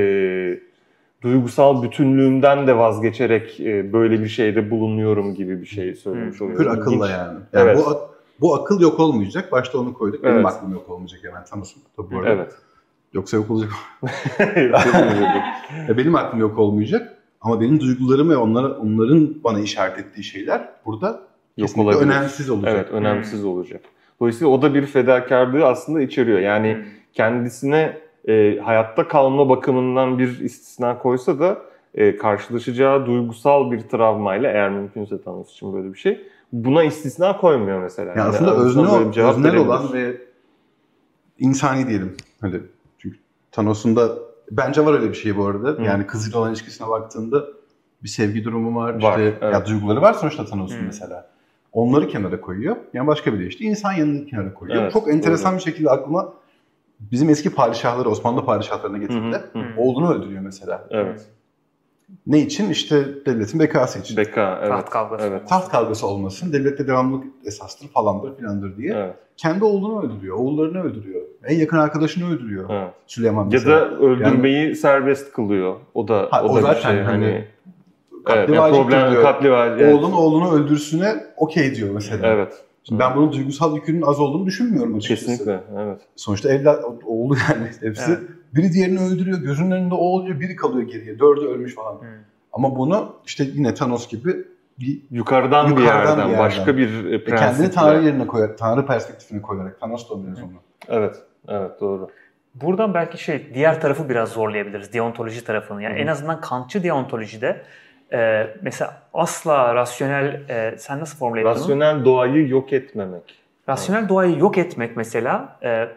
[1.22, 6.59] duygusal bütünlüğümden de vazgeçerek e, böyle bir şeyde bulunuyorum gibi bir şey söylemiş oluyor.
[6.59, 7.38] Pür akılla yani.
[7.52, 7.78] yani Evet.
[7.87, 7.98] bu,
[8.40, 9.52] bu akıl yok olmayacak.
[9.52, 10.24] Başta onu koyduk.
[10.24, 10.46] Benim Evet.
[10.46, 12.30] aklım yok olmayacak hemen Thanos'un tabii bu arada.
[12.30, 12.52] Evet.
[13.12, 13.71] Yoksa yok olacak.
[15.88, 17.16] Ya benim aklım yok olmayacak.
[17.40, 22.11] Ama benim duygularım ve onlara, onların bana işaret ettiği şeyler burada Yok kesinlikle olabilir.
[22.12, 22.73] önemsiz olacak.
[22.75, 23.81] Evet, önemsiz olacak.
[24.21, 26.38] Dolayısıyla o da bir fedakarlığı aslında içeriyor.
[26.38, 26.83] Yani Hmm.
[27.12, 31.59] kendisine e, hayatta kalma bakımından bir istisna koysa da
[31.95, 36.21] e, karşılaşacağı duygusal bir travmayla eğer mümkünse Thanos için böyle bir şey
[36.53, 38.09] buna istisna koymuyor mesela.
[38.11, 38.83] Yani aslında Yani özne,
[39.23, 40.16] öznel olan ve
[41.38, 42.16] insani diyelim.
[42.40, 42.71] Hani çünkü
[43.57, 44.19] Thanos'un da
[44.51, 45.69] bence var öyle bir şey bu arada.
[45.69, 45.83] Hı.
[45.83, 47.45] Yani kızıyla olan ilişkisine baktığında
[48.03, 49.03] bir sevgi durumu var.
[49.03, 49.55] Var, işte evet.
[49.55, 50.83] ya duyguları var sonuçta Thanos'un Hı.
[50.87, 51.29] mesela.
[51.73, 52.77] Onları kenara koyuyor.
[52.92, 54.83] Yani başka bir de işte insan yanını kenara koyuyor.
[54.83, 55.59] Evet, Çok enteresan doğru.
[55.59, 56.33] bir şekilde aklıma
[57.01, 59.42] bizim eski padişahları Osmanlı padişahlarına Hı getirdi.
[59.53, 59.64] hı, hı.
[59.77, 60.87] Oğlunu öldürüyor mesela.
[60.90, 61.27] Evet.
[62.27, 62.71] Ne için?
[62.71, 64.16] İşte devletin bekası için.
[64.16, 64.71] Beka, evet.
[64.71, 65.27] Taht kavgası.
[65.27, 65.49] Evet.
[65.49, 68.95] Taht kavgası olmasın, devlette devamlılık esastır falandır filandır diye.
[68.95, 69.14] Evet.
[69.37, 71.23] Kendi oğlunu öldürüyor, oğullarını öldürüyor.
[71.45, 72.92] En yakın arkadaşını öldürüyor evet.
[73.07, 73.81] Süleyman Ya mesela.
[73.81, 75.77] da öldürmeyi serbest kılıyor.
[75.95, 77.49] O da Ha, o, o da bir zaten şey hani hani evet,
[78.25, 79.23] katli yani vacip problem diyor.
[79.23, 79.81] katli vacip.
[79.81, 79.95] Evet.
[79.95, 82.27] Oğlun oğlunu öldürsüne okey diyor mesela.
[82.27, 82.64] Evet.
[82.88, 85.27] Şimdi ben bunun duygusal yükünün az olduğunu düşünmüyorum açıkçası.
[85.27, 85.61] Kesinlikle.
[85.77, 86.01] Evet.
[86.16, 88.11] Sonuçta evlat, oğlu yani hepsi.
[88.11, 88.20] Evet.
[88.55, 91.18] Biri diğerini öldürüyor, gözünün önünde o oluyor, biri kalıyor geriye.
[91.18, 91.94] Dördü ölmüş falan.
[91.94, 92.07] Hı.
[92.53, 94.35] Ama bunu işte yine Thanos gibi
[94.81, 96.38] bir Yukarıdan, bir, Yukarıdan yerden, bir yerden.
[96.38, 97.70] başka bir e, e, kendini.
[97.70, 100.53] Tanrı yerine koyarak, Tanrı perspektifine koyarak Thanos da biraz onu.
[100.88, 101.16] Evet.
[101.49, 102.09] Evet doğru.
[102.55, 104.92] Buradan belki şey diğer tarafı biraz zorlayabiliriz.
[104.92, 105.83] Deontoloji tarafını.
[105.83, 105.99] Yani hı.
[105.99, 107.62] en azından Kantçı deontolojide
[108.12, 111.51] e, mesela asla rasyonel e, sen nasıl formüle ettin?
[111.51, 113.35] Rasyonel doğayı yok etmemek.
[113.69, 115.88] Rasyonel doğayı yok etmek mesela e,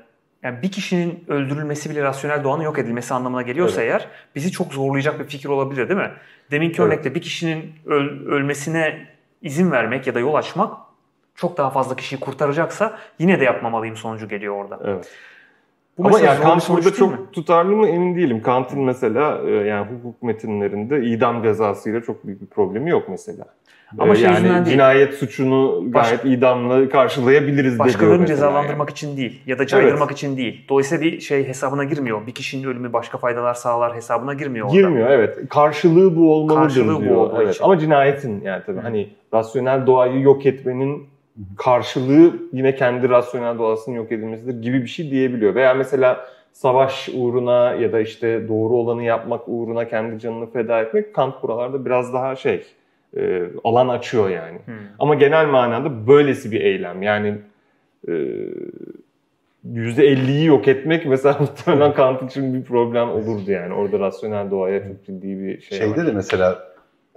[0.43, 5.19] yani bir kişinin öldürülmesi bile rasyonel doğanın yok edilmesi anlamına geliyorsa eğer bizi çok zorlayacak
[5.19, 6.11] bir fikir olabilir değil mi?
[6.51, 6.87] Deminki Evet.
[6.93, 9.07] örnekte bir kişinin öl- ölmesine
[9.41, 10.77] izin vermek ya da yol açmak
[11.35, 14.79] çok daha fazla kişiyi kurtaracaksa yine de yapmamalıyım sonucu geliyor orada.
[14.85, 15.09] Evet.
[15.99, 16.97] Bu Ama yani Kant burada değil mi?
[17.17, 18.41] çok tutarlı mı emin değilim.
[18.41, 23.45] Kant'ın mesela e, yani hukuk metinlerinde idam cezasıyla çok büyük bir problemi yok mesela.
[23.99, 24.65] Ama E, şey yani değil.
[24.65, 30.65] cinayet suçunu Baş- gayet idamla karşılayabiliriz Başkalarını cezalandırmak için değil ya da caydırmak için değil.
[30.69, 32.27] Dolayısıyla bir şey hesabına girmiyor.
[32.27, 34.77] Bir kişinin ölümü başka faydalar sağlar hesabına girmiyor yani.
[34.77, 34.87] orada.
[34.89, 35.49] Girmiyor evet.
[35.49, 37.15] Karşılığı bu olmalıdır Karşılığı bu diyor.
[37.15, 37.55] olduğu evet.
[37.55, 37.63] için.
[37.63, 38.81] Ama cinayetin yani tabii Hı.
[38.81, 41.07] hani rasyonel doğayı yok etmenin
[41.57, 45.55] karşılığı yine kendi rasyonel doğasının yok edilmesidir gibi bir şey diyebiliyor.
[45.55, 51.15] Veya mesela savaş uğruna ya da işte doğru olanı yapmak uğruna kendi canını feda etmek
[51.15, 52.63] Kant buralarda biraz daha şey
[53.17, 54.59] e, alan açıyor yani.
[54.65, 54.75] Hmm.
[54.99, 57.01] Ama genel manada böylesi bir eylem.
[57.03, 57.35] Yani
[58.07, 58.13] e,
[59.67, 63.73] %50'yi yok etmek mesela muhtemelen Kant için bir problem olurdu yani.
[63.73, 66.07] Orada rasyonel doğaya çok ciddi bir şey Şeyde var.
[66.07, 66.63] de mesela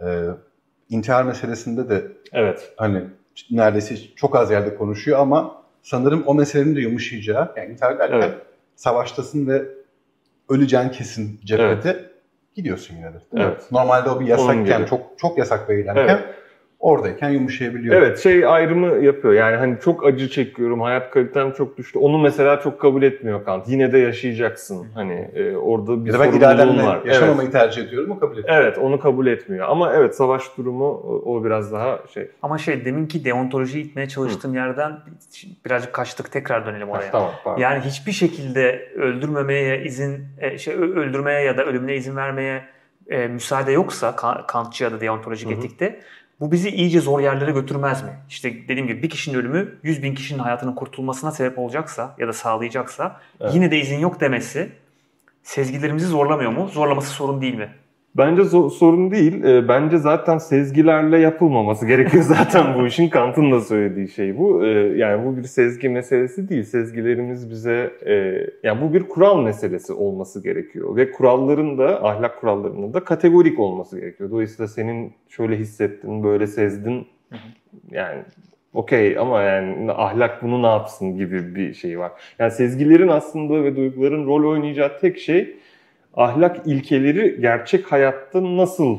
[0.03, 0.07] e,
[0.91, 2.73] intihar meselesinde de Evet.
[2.77, 3.03] hani
[3.51, 7.53] neredeyse çok az yerde konuşuyor ama sanırım o meselenin de yumuşayacağı.
[7.57, 8.35] Yani intihar Evet.
[8.77, 9.62] savaştasın ve
[10.49, 12.11] öleceğin kesin cephede
[12.55, 13.18] gidiyorsun yine de.
[13.37, 13.73] Evet.
[13.73, 16.25] Normalde o bir yasakken, çok çok yasak bir eylemken Evet.
[16.87, 17.95] Oradayken yumuşayabiliyor.
[17.97, 19.35] Evet şey ayrımı yapıyor.
[19.35, 21.99] Yani hani çok acı çekiyorum, hayat kalitem çok düştü.
[21.99, 23.68] Onu mesela çok kabul etmiyor Kant.
[23.68, 24.87] Yine de yaşayacaksın.
[24.95, 26.97] Hani e, orada bir Ya da ben sorumluluğun var.
[27.05, 27.14] Evet.
[27.14, 28.49] yaşamamayı tercih ediyorum o kabul ediyor.
[28.51, 29.68] Evet onu kabul etmiyor.
[29.68, 32.31] Ama evet savaş durumu o, o biraz daha şey.
[32.42, 34.92] Ama şey deminki deontolojiyi itmeye çalıştığım yerden
[35.64, 37.11] birazcık kaçtık tekrar dönelim oraya.
[37.11, 37.61] tamam pardon.
[37.61, 42.62] Yani hiçbir şekilde öldürmemeye izin, e, şey öldürmeye ya da ölümüne izin vermeye
[43.09, 45.59] e, müsaade yoksa Ka- Kantçı ya da deontolojik Hı hı.
[45.59, 46.01] etikte
[46.43, 48.11] bu bizi iyice zor yerlere götürmez mi?
[48.29, 52.33] İşte dediğim gibi bir kişinin ölümü 100 bin kişinin hayatının kurtulmasına sebep olacaksa ya da
[52.33, 53.55] sağlayacaksa Evet.
[53.55, 54.73] yine de izin yok demesi
[55.43, 56.69] sezgilerimizi zorlamıyor mu?
[56.69, 57.69] Zorlaması sorun değil mi?
[58.16, 59.44] Bence zo- sorun değil.
[59.44, 63.09] E, bence zaten sezgilerle yapılmaması gerekiyor zaten bu işin.
[63.09, 64.66] Kant'ın da söylediği şey bu.
[64.66, 66.62] E, yani bu bir sezgi meselesi değil.
[66.62, 68.14] Sezgilerimiz bize e,
[68.62, 74.01] yani bu bir kural meselesi olması gerekiyor ve kuralların da ahlak kurallarının da kategorik olması
[74.01, 74.31] gerekiyor.
[74.31, 77.07] Dolayısıyla senin şöyle hissettin, böyle sezdin
[77.90, 78.22] yani
[78.75, 82.12] okey ama yani ahlak bunu ne yapsın gibi bir şey var.
[82.38, 85.57] Yani sezgilerin aslında ve duyguların rol oynayacağı tek şey
[86.14, 88.98] ahlak ilkeleri gerçek hayatta nasıl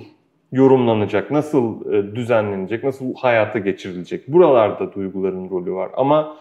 [0.51, 4.27] yorumlanacak, nasıl e, düzenlenecek, nasıl hayata geçirilecek.
[4.27, 5.89] Buralarda duyguların rolü var.
[5.97, 6.37] Ama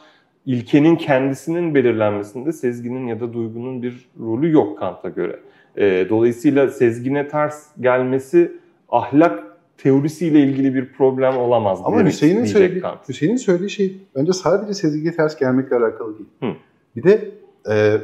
[0.46, 5.40] ilkenin kendisinin belirlenmesinde sezginin ya da duygunun bir rolü yok Kant'a göre.
[5.76, 8.52] E, Dolayısıyla sezgine ters gelmesi
[8.88, 9.44] ahlak
[9.78, 13.08] teorisiyle ilgili bir problem olamaz Ama Hüseyin'in söylediği, Kant.
[13.08, 16.28] Hüseyin'in söylediği şey bence sadece sezgiye ters gelmekle alakalı değil.
[16.40, 16.56] Hı.
[16.96, 17.30] Bir de
[17.70, 17.98] e,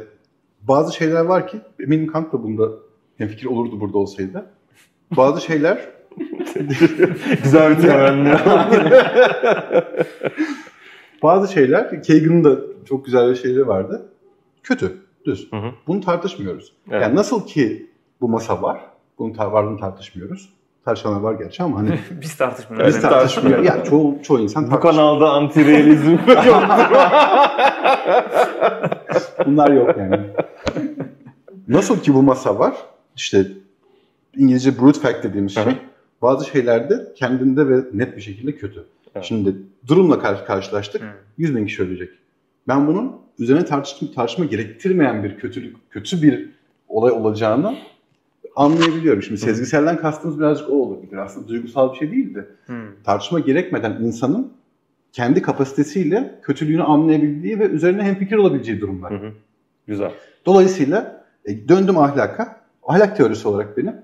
[0.61, 2.69] bazı şeyler var ki eminim Kant da bunda
[3.17, 4.45] fikir olurdu burada olsaydı.
[5.17, 5.89] Bazı şeyler
[7.43, 8.33] Güzel bir temenni.
[11.23, 12.55] bazı şeyler Kagan'ın da
[12.89, 14.09] çok güzel bir şeyleri vardı.
[14.63, 15.51] Kötü, düz.
[15.51, 15.71] Hı hı.
[15.87, 16.73] Bunu tartışmıyoruz.
[16.91, 17.01] Evet.
[17.01, 17.89] Yani nasıl ki
[18.21, 18.79] bu masa var,
[19.19, 20.49] bunun tar- varlığını tartışmıyoruz.
[20.85, 22.95] Tartışanlar var gerçi ama hani Biz tartışmıyoruz.
[22.95, 23.65] biz tartışmıyoruz.
[23.65, 26.99] Yani çoğu, çoğu insan Bu kanalda anti-realizm yoktur.
[29.45, 30.19] Bunlar yok yani.
[31.69, 32.75] Nasıl ki bu masa var,
[33.15, 33.47] işte
[34.37, 35.77] İngilizce brute fact dediğimiz Hı şey, hı.
[36.21, 38.85] bazı şeylerde kendinde ve net bir şekilde kötü.
[39.15, 39.25] Evet.
[39.25, 39.55] Şimdi
[39.87, 41.01] durumla karşı karşılaştık.
[41.01, 41.05] Hı.
[41.37, 42.09] 100 bin kişi ölecek.
[42.67, 46.49] Ben bunun üzerine tartışma, tartışma gerektirmeyen bir kötülük, kötü bir
[46.87, 47.75] olay olacağını
[48.55, 49.23] anlayabiliyorum.
[49.23, 51.17] Şimdi sezgiselden kastımız birazcık o olabilir.
[51.17, 52.45] Aslında duygusal bir şey değildi.
[52.65, 52.75] Hmm.
[53.03, 54.53] Tartışma gerekmeden insanın
[55.11, 59.11] kendi kapasitesiyle kötülüğünü anlayabildiği ve üzerine hemfikir olabileceği durumlar.
[59.11, 59.31] Hı hı.
[59.87, 60.11] Güzel.
[60.45, 62.59] Dolayısıyla e, döndüm ahlaka.
[62.83, 63.95] Ahlak teorisi olarak benim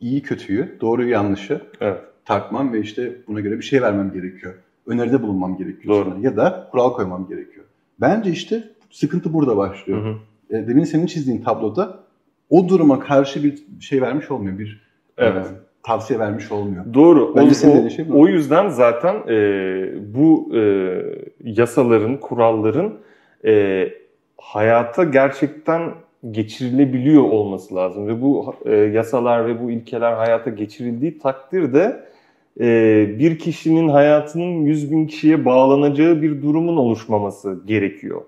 [0.00, 2.00] iyi kötüyü, doğruyu yanlışı evet.
[2.24, 4.54] tartmam ve işte buna göre bir şey vermem gerekiyor.
[4.86, 5.94] Öneride bulunmam gerekiyor.
[5.94, 6.10] Doğru.
[6.10, 6.24] Sana.
[6.24, 7.64] Ya da kural koymam gerekiyor.
[8.00, 10.04] Bence işte sıkıntı burada başlıyor.
[10.04, 10.56] Hı hı.
[10.56, 12.00] E, demin senin çizdiğin tabloda
[12.50, 14.58] o duruma karşı bir şey vermiş olmuyor.
[14.58, 14.82] Bir
[15.18, 15.46] evet.
[15.46, 15.48] e,
[15.82, 16.94] tavsiye vermiş olmuyor.
[16.94, 17.36] Doğru.
[17.36, 20.60] Bence o, senin şey o yüzden zaten e, bu e,
[21.40, 22.94] yasaların, kuralların
[23.44, 23.88] e,
[24.38, 25.92] hayata gerçekten
[26.30, 32.04] geçirilebiliyor olması lazım ve bu e, yasalar ve bu ilkeler hayata geçirildiği takdirde
[32.60, 38.22] e, bir kişinin hayatının 100 bin kişiye bağlanacağı bir durumun oluşmaması gerekiyor.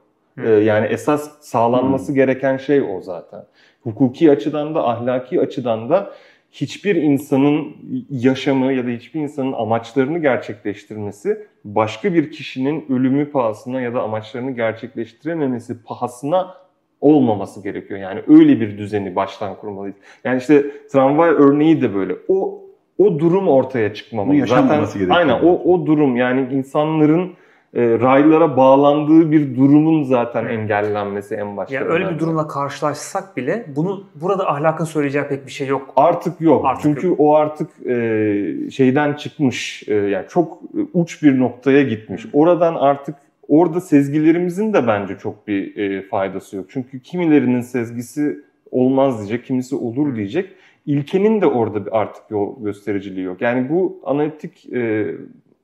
[0.44, 3.44] E, yani esas sağlanması gereken şey o zaten.
[3.82, 6.12] Hukuki açıdan da ahlaki açıdan da
[6.52, 7.76] hiçbir insanın
[8.10, 14.50] yaşamı ya da hiçbir insanın amaçlarını gerçekleştirmesi başka bir kişinin ölümü pahasına ya da amaçlarını
[14.50, 16.65] gerçekleştirememesi pahasına
[17.00, 18.00] olmaması gerekiyor.
[18.00, 19.96] Yani öyle bir düzeni baştan kurmalıyız.
[20.24, 22.16] Yani işte tramvay örneği de böyle.
[22.28, 22.62] O
[22.98, 24.46] o durum ortaya çıkmamalı.
[24.46, 25.10] Zaten gerekiyor.
[25.10, 27.32] aynen o o durum yani insanların
[27.74, 31.74] e, raylara bağlandığı bir durumun zaten engellenmesi en başta.
[31.74, 35.92] Yani öyle bir durumla karşılaşsak bile bunu burada ahlakın söyleyeceği pek bir şey yok.
[35.96, 36.66] Artık yok.
[36.66, 37.20] Artık Çünkü yok.
[37.20, 39.88] o artık e, şeyden çıkmış.
[39.88, 40.58] E, yani çok
[40.92, 42.26] uç bir noktaya gitmiş.
[42.32, 43.14] Oradan artık
[43.48, 46.66] orada sezgilerimizin de bence çok bir e, faydası yok.
[46.68, 48.38] Çünkü kimilerinin sezgisi
[48.70, 50.50] olmaz diyecek, kimisi olur diyecek.
[50.86, 53.40] İlkenin de orada artık yol göstericiliği yok.
[53.42, 55.14] Yani bu analitik e,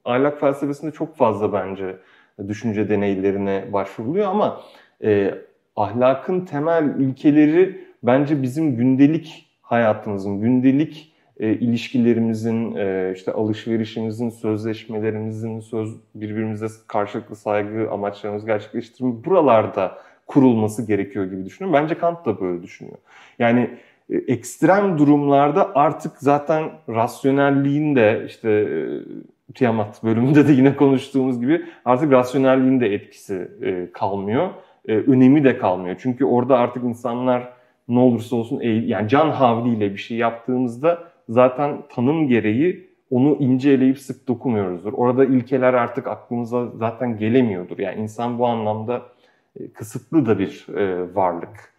[0.04, 1.96] ahlak felsefesinde çok fazla bence
[2.48, 4.60] düşünce deneylerine başvuruluyor ama
[5.04, 5.34] e,
[5.76, 11.11] ahlakın temel ilkeleri bence bizim gündelik hayatımızın, gündelik
[11.42, 21.24] e, ilişkilerimizin, e, işte alışverişimizin, sözleşmelerimizin, söz birbirimize karşılıklı saygı amaçlarımızı gerçekleştirme buralarda kurulması gerekiyor
[21.24, 21.82] gibi düşünüyorum.
[21.82, 22.98] Bence Kant da böyle düşünüyor.
[23.38, 23.70] Yani
[24.10, 31.64] e, ekstrem durumlarda artık zaten rasyonelliğin de işte e, Tiamat bölümünde de yine konuştuğumuz gibi
[31.84, 34.50] artık rasyonelliğin de etkisi e, kalmıyor.
[34.88, 35.96] E, önemi de kalmıyor.
[35.98, 37.52] Çünkü orada artık insanlar
[37.88, 43.98] ne olursa olsun yani can havliyle bir şey yaptığımızda zaten tanım gereği onu ince eleyip
[43.98, 44.92] sık dokumuyoruzdur.
[44.92, 47.78] Orada ilkeler artık aklımıza zaten gelemiyordur.
[47.78, 49.02] Yani insan bu anlamda
[49.60, 51.72] e, kısıtlı da bir e, varlık.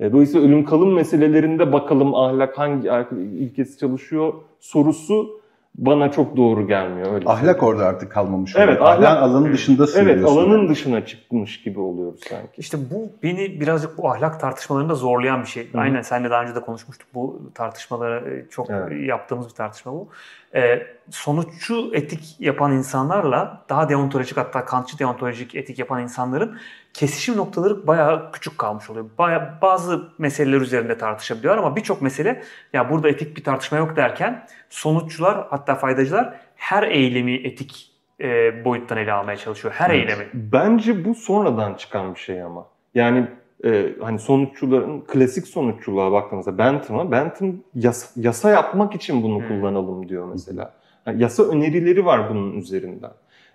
[0.00, 2.88] E, dolayısıyla ölüm kalım meselelerinde bakalım ahlak hangi
[3.20, 5.37] ilkesi çalışıyor sorusu
[5.78, 7.12] bana çok doğru gelmiyor.
[7.14, 7.58] Öyle ahlak söyleyeyim.
[7.62, 8.68] orada artık kalmamış oluyor.
[8.68, 12.48] Evet, ahlak, alanın dışında Evet, alanın dışına çıkmış gibi oluyoruz sanki.
[12.56, 15.72] İşte bu beni birazcık bu ahlak tartışmalarında zorlayan bir şey.
[15.72, 15.80] Hı-hı.
[15.80, 17.08] Aynen senle daha önce de konuşmuştuk.
[17.14, 19.08] Bu tartışmaları e, çok evet.
[19.08, 20.08] yaptığımız bir tartışma bu.
[20.54, 26.58] Ee, sonuççu etik yapan insanlarla daha deontolojik hatta kantçı deontolojik etik yapan insanların
[26.94, 29.06] kesişim noktaları bayağı küçük kalmış oluyor.
[29.18, 34.46] Bayağı bazı meseleler üzerinde tartışabiliyor ama birçok mesele ya burada etik bir tartışma yok derken
[34.70, 39.74] sonuççular hatta faydacılar her eylemi etik e, boyuttan ele almaya çalışıyor.
[39.74, 40.00] Her evet.
[40.00, 40.28] eylemi.
[40.34, 42.66] Bence bu sonradan çıkan bir şey ama.
[42.94, 43.28] Yani
[43.64, 49.48] e, hani sonuççuların klasik sonuççuluğa baktığımızda Bentham'a Bentham yasa, yasa yapmak için bunu hmm.
[49.48, 50.74] kullanalım diyor mesela.
[51.06, 53.10] Yani yasa önerileri var bunun üzerinden.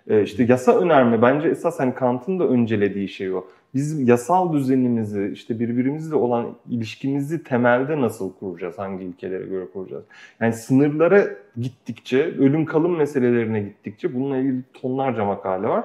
[0.08, 3.44] E, işte yasa önerme bence esas hani Kant'ın da öncelediği şey o.
[3.74, 10.04] Biz yasal düzenimizi, işte birbirimizle olan ilişkimizi temelde nasıl kuracağız, hangi ilkelere göre kuracağız?
[10.40, 11.24] Yani sınırlara
[11.60, 15.84] gittikçe, ölüm kalım meselelerine gittikçe bununla ilgili tonlarca makale var.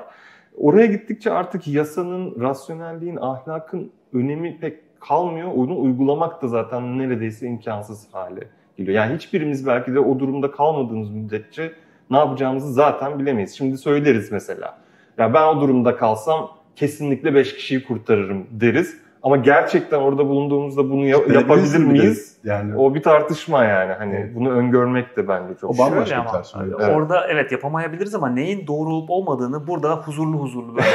[0.57, 5.51] Oraya gittikçe artık yasanın, rasyonelliğin, ahlakın önemi pek kalmıyor.
[5.55, 8.95] Onu uygulamak da zaten neredeyse imkansız hale geliyor.
[8.95, 11.73] Yani hiçbirimiz belki de o durumda kalmadığımız müddetçe
[12.09, 13.57] ne yapacağımızı zaten bilemeyiz.
[13.57, 14.77] Şimdi söyleriz mesela.
[15.17, 19.01] Ya ben o durumda kalsam kesinlikle 5 kişiyi kurtarırım deriz.
[19.23, 22.37] Ama gerçekten orada bulunduğumuzda bunu ya- yapabilir miyiz?
[22.43, 23.93] Yani o bir tartışma yani.
[23.93, 24.35] Hani evet.
[24.35, 25.69] bunu öngörmek de bence çok.
[25.69, 26.63] O bambaşka bir tartışma.
[26.63, 26.95] Evet.
[26.95, 30.87] Orada evet yapamayabiliriz ama neyin doğru olup olmadığını burada huzurlu huzurlu böyle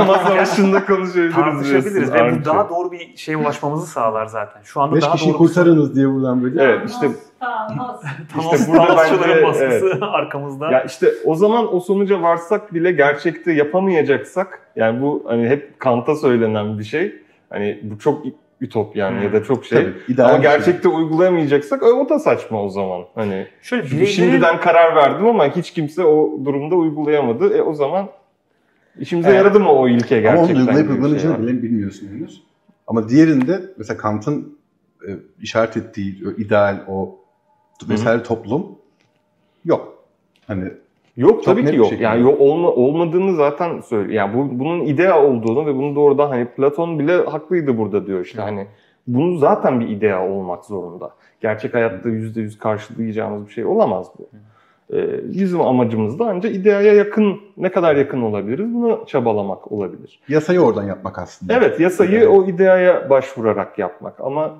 [0.06, 1.34] masa başında konuşabiliriz.
[1.34, 4.62] Tartışabiliriz ve bu daha doğru bir şeye ulaşmamızı sağlar zaten.
[4.62, 6.62] Şu anda Beş daha kişi doğru kurtarınız diye buradan böyle.
[6.62, 7.08] Evet işte
[7.40, 8.00] Tamam.
[8.38, 10.02] işte burada bence baskısı evet.
[10.02, 10.70] arkamızda.
[10.70, 16.16] Ya işte o zaman o sonuca varsak bile gerçekte yapamayacaksak yani bu hani hep Kant'a
[16.16, 18.24] söylenen bir şey Hani bu çok
[18.60, 19.22] ütopyan Hmm.
[19.22, 19.78] ya da çok şey.
[19.84, 20.52] Tabii, ideal ama bir şey.
[20.52, 23.04] gerçekte uygulayamayacaksak o da saçma o zaman.
[23.14, 27.56] Hani Şöyle Şimdi bireylerin şimdiden karar verdim ama hiç kimse o durumda uygulayamadı.
[27.56, 28.08] E o zaman
[28.98, 29.38] işimize Evet.
[29.38, 30.54] yaradı mı o ilke Ama gerçekten?
[30.54, 32.42] onun uygulayıp gibi bir şey bile bilmiyorsun henüz.
[32.86, 34.58] Ama diğerinde mesela Kant'ın
[35.08, 37.18] e, işaret ettiği o ideal, o
[37.88, 38.66] vesaire toplum
[39.64, 40.04] yok.
[40.46, 40.64] Hani
[41.16, 42.00] Yok Çok tabii ki yok.
[42.00, 44.14] Yani yok olma, olmadığını zaten söyle.
[44.14, 48.42] Yani bu, bunun idea olduğunu ve bunu doğrudan hani Platon bile haklıydı burada diyor işte
[48.42, 48.66] hani
[49.06, 51.10] bunu zaten bir idea olmak zorunda.
[51.40, 54.28] Gerçek hayatta yüzde yüz karşılayacağımız bir şey olamaz bu.
[54.96, 60.20] Ee, bizim amacımız da ancak ideaya yakın, ne kadar yakın olabiliriz bunu çabalamak olabilir.
[60.28, 61.54] yasayı oradan yapmak aslında.
[61.54, 62.28] Evet yasayı Evet.
[62.28, 64.54] o ideaya başvurarak yapmak ama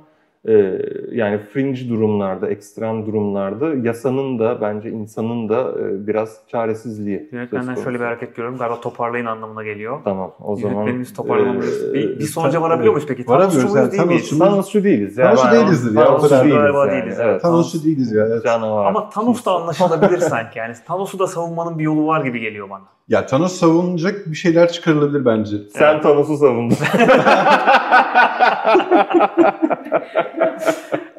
[1.13, 7.29] yani fringe durumlarda, ekstrem durumlarda yasanın da bence insanın da e, biraz çaresizliği.
[7.33, 8.59] Yönetmenden şöyle bir hareket görüyorum.
[8.59, 10.01] Galiba toparlayın anlamına geliyor.
[10.05, 10.75] Tamam o zaman.
[10.75, 11.91] Yönetmenimiz toparlamamız.
[11.91, 13.29] e, bir, bir sonuca varabiliyor muyuz peki?
[13.29, 14.07] Varamıyoruz yani.
[14.07, 15.19] muyuz değil Thanosçu değiliz.
[15.19, 15.25] ya.
[15.25, 16.45] Thanosçu Ben- değilizdir ya, kadar.
[16.45, 16.91] değiliz yani.
[16.93, 17.43] değiliz, Evet.
[17.43, 18.27] Thanosçu değiliz ya.
[18.27, 18.45] Evet.
[18.45, 18.87] Canavar.
[18.87, 20.75] Ama Thanos da anlaşılabilir sanki yani.
[20.87, 22.83] Thanos'u da savunmanın bir yolu var gibi geliyor bana.
[23.09, 25.57] Ya Thanos savunacak bir şeyler çıkarılabilir bence.
[25.73, 26.77] Sen Thanos'u savundun.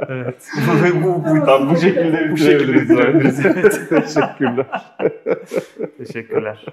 [0.08, 0.50] Evet.
[1.04, 3.44] bu, bu, Tam bu şekilde Bu şekilde bitirebiliriz.
[3.90, 4.66] Teşekkürler.
[5.98, 6.66] Teşekkürler.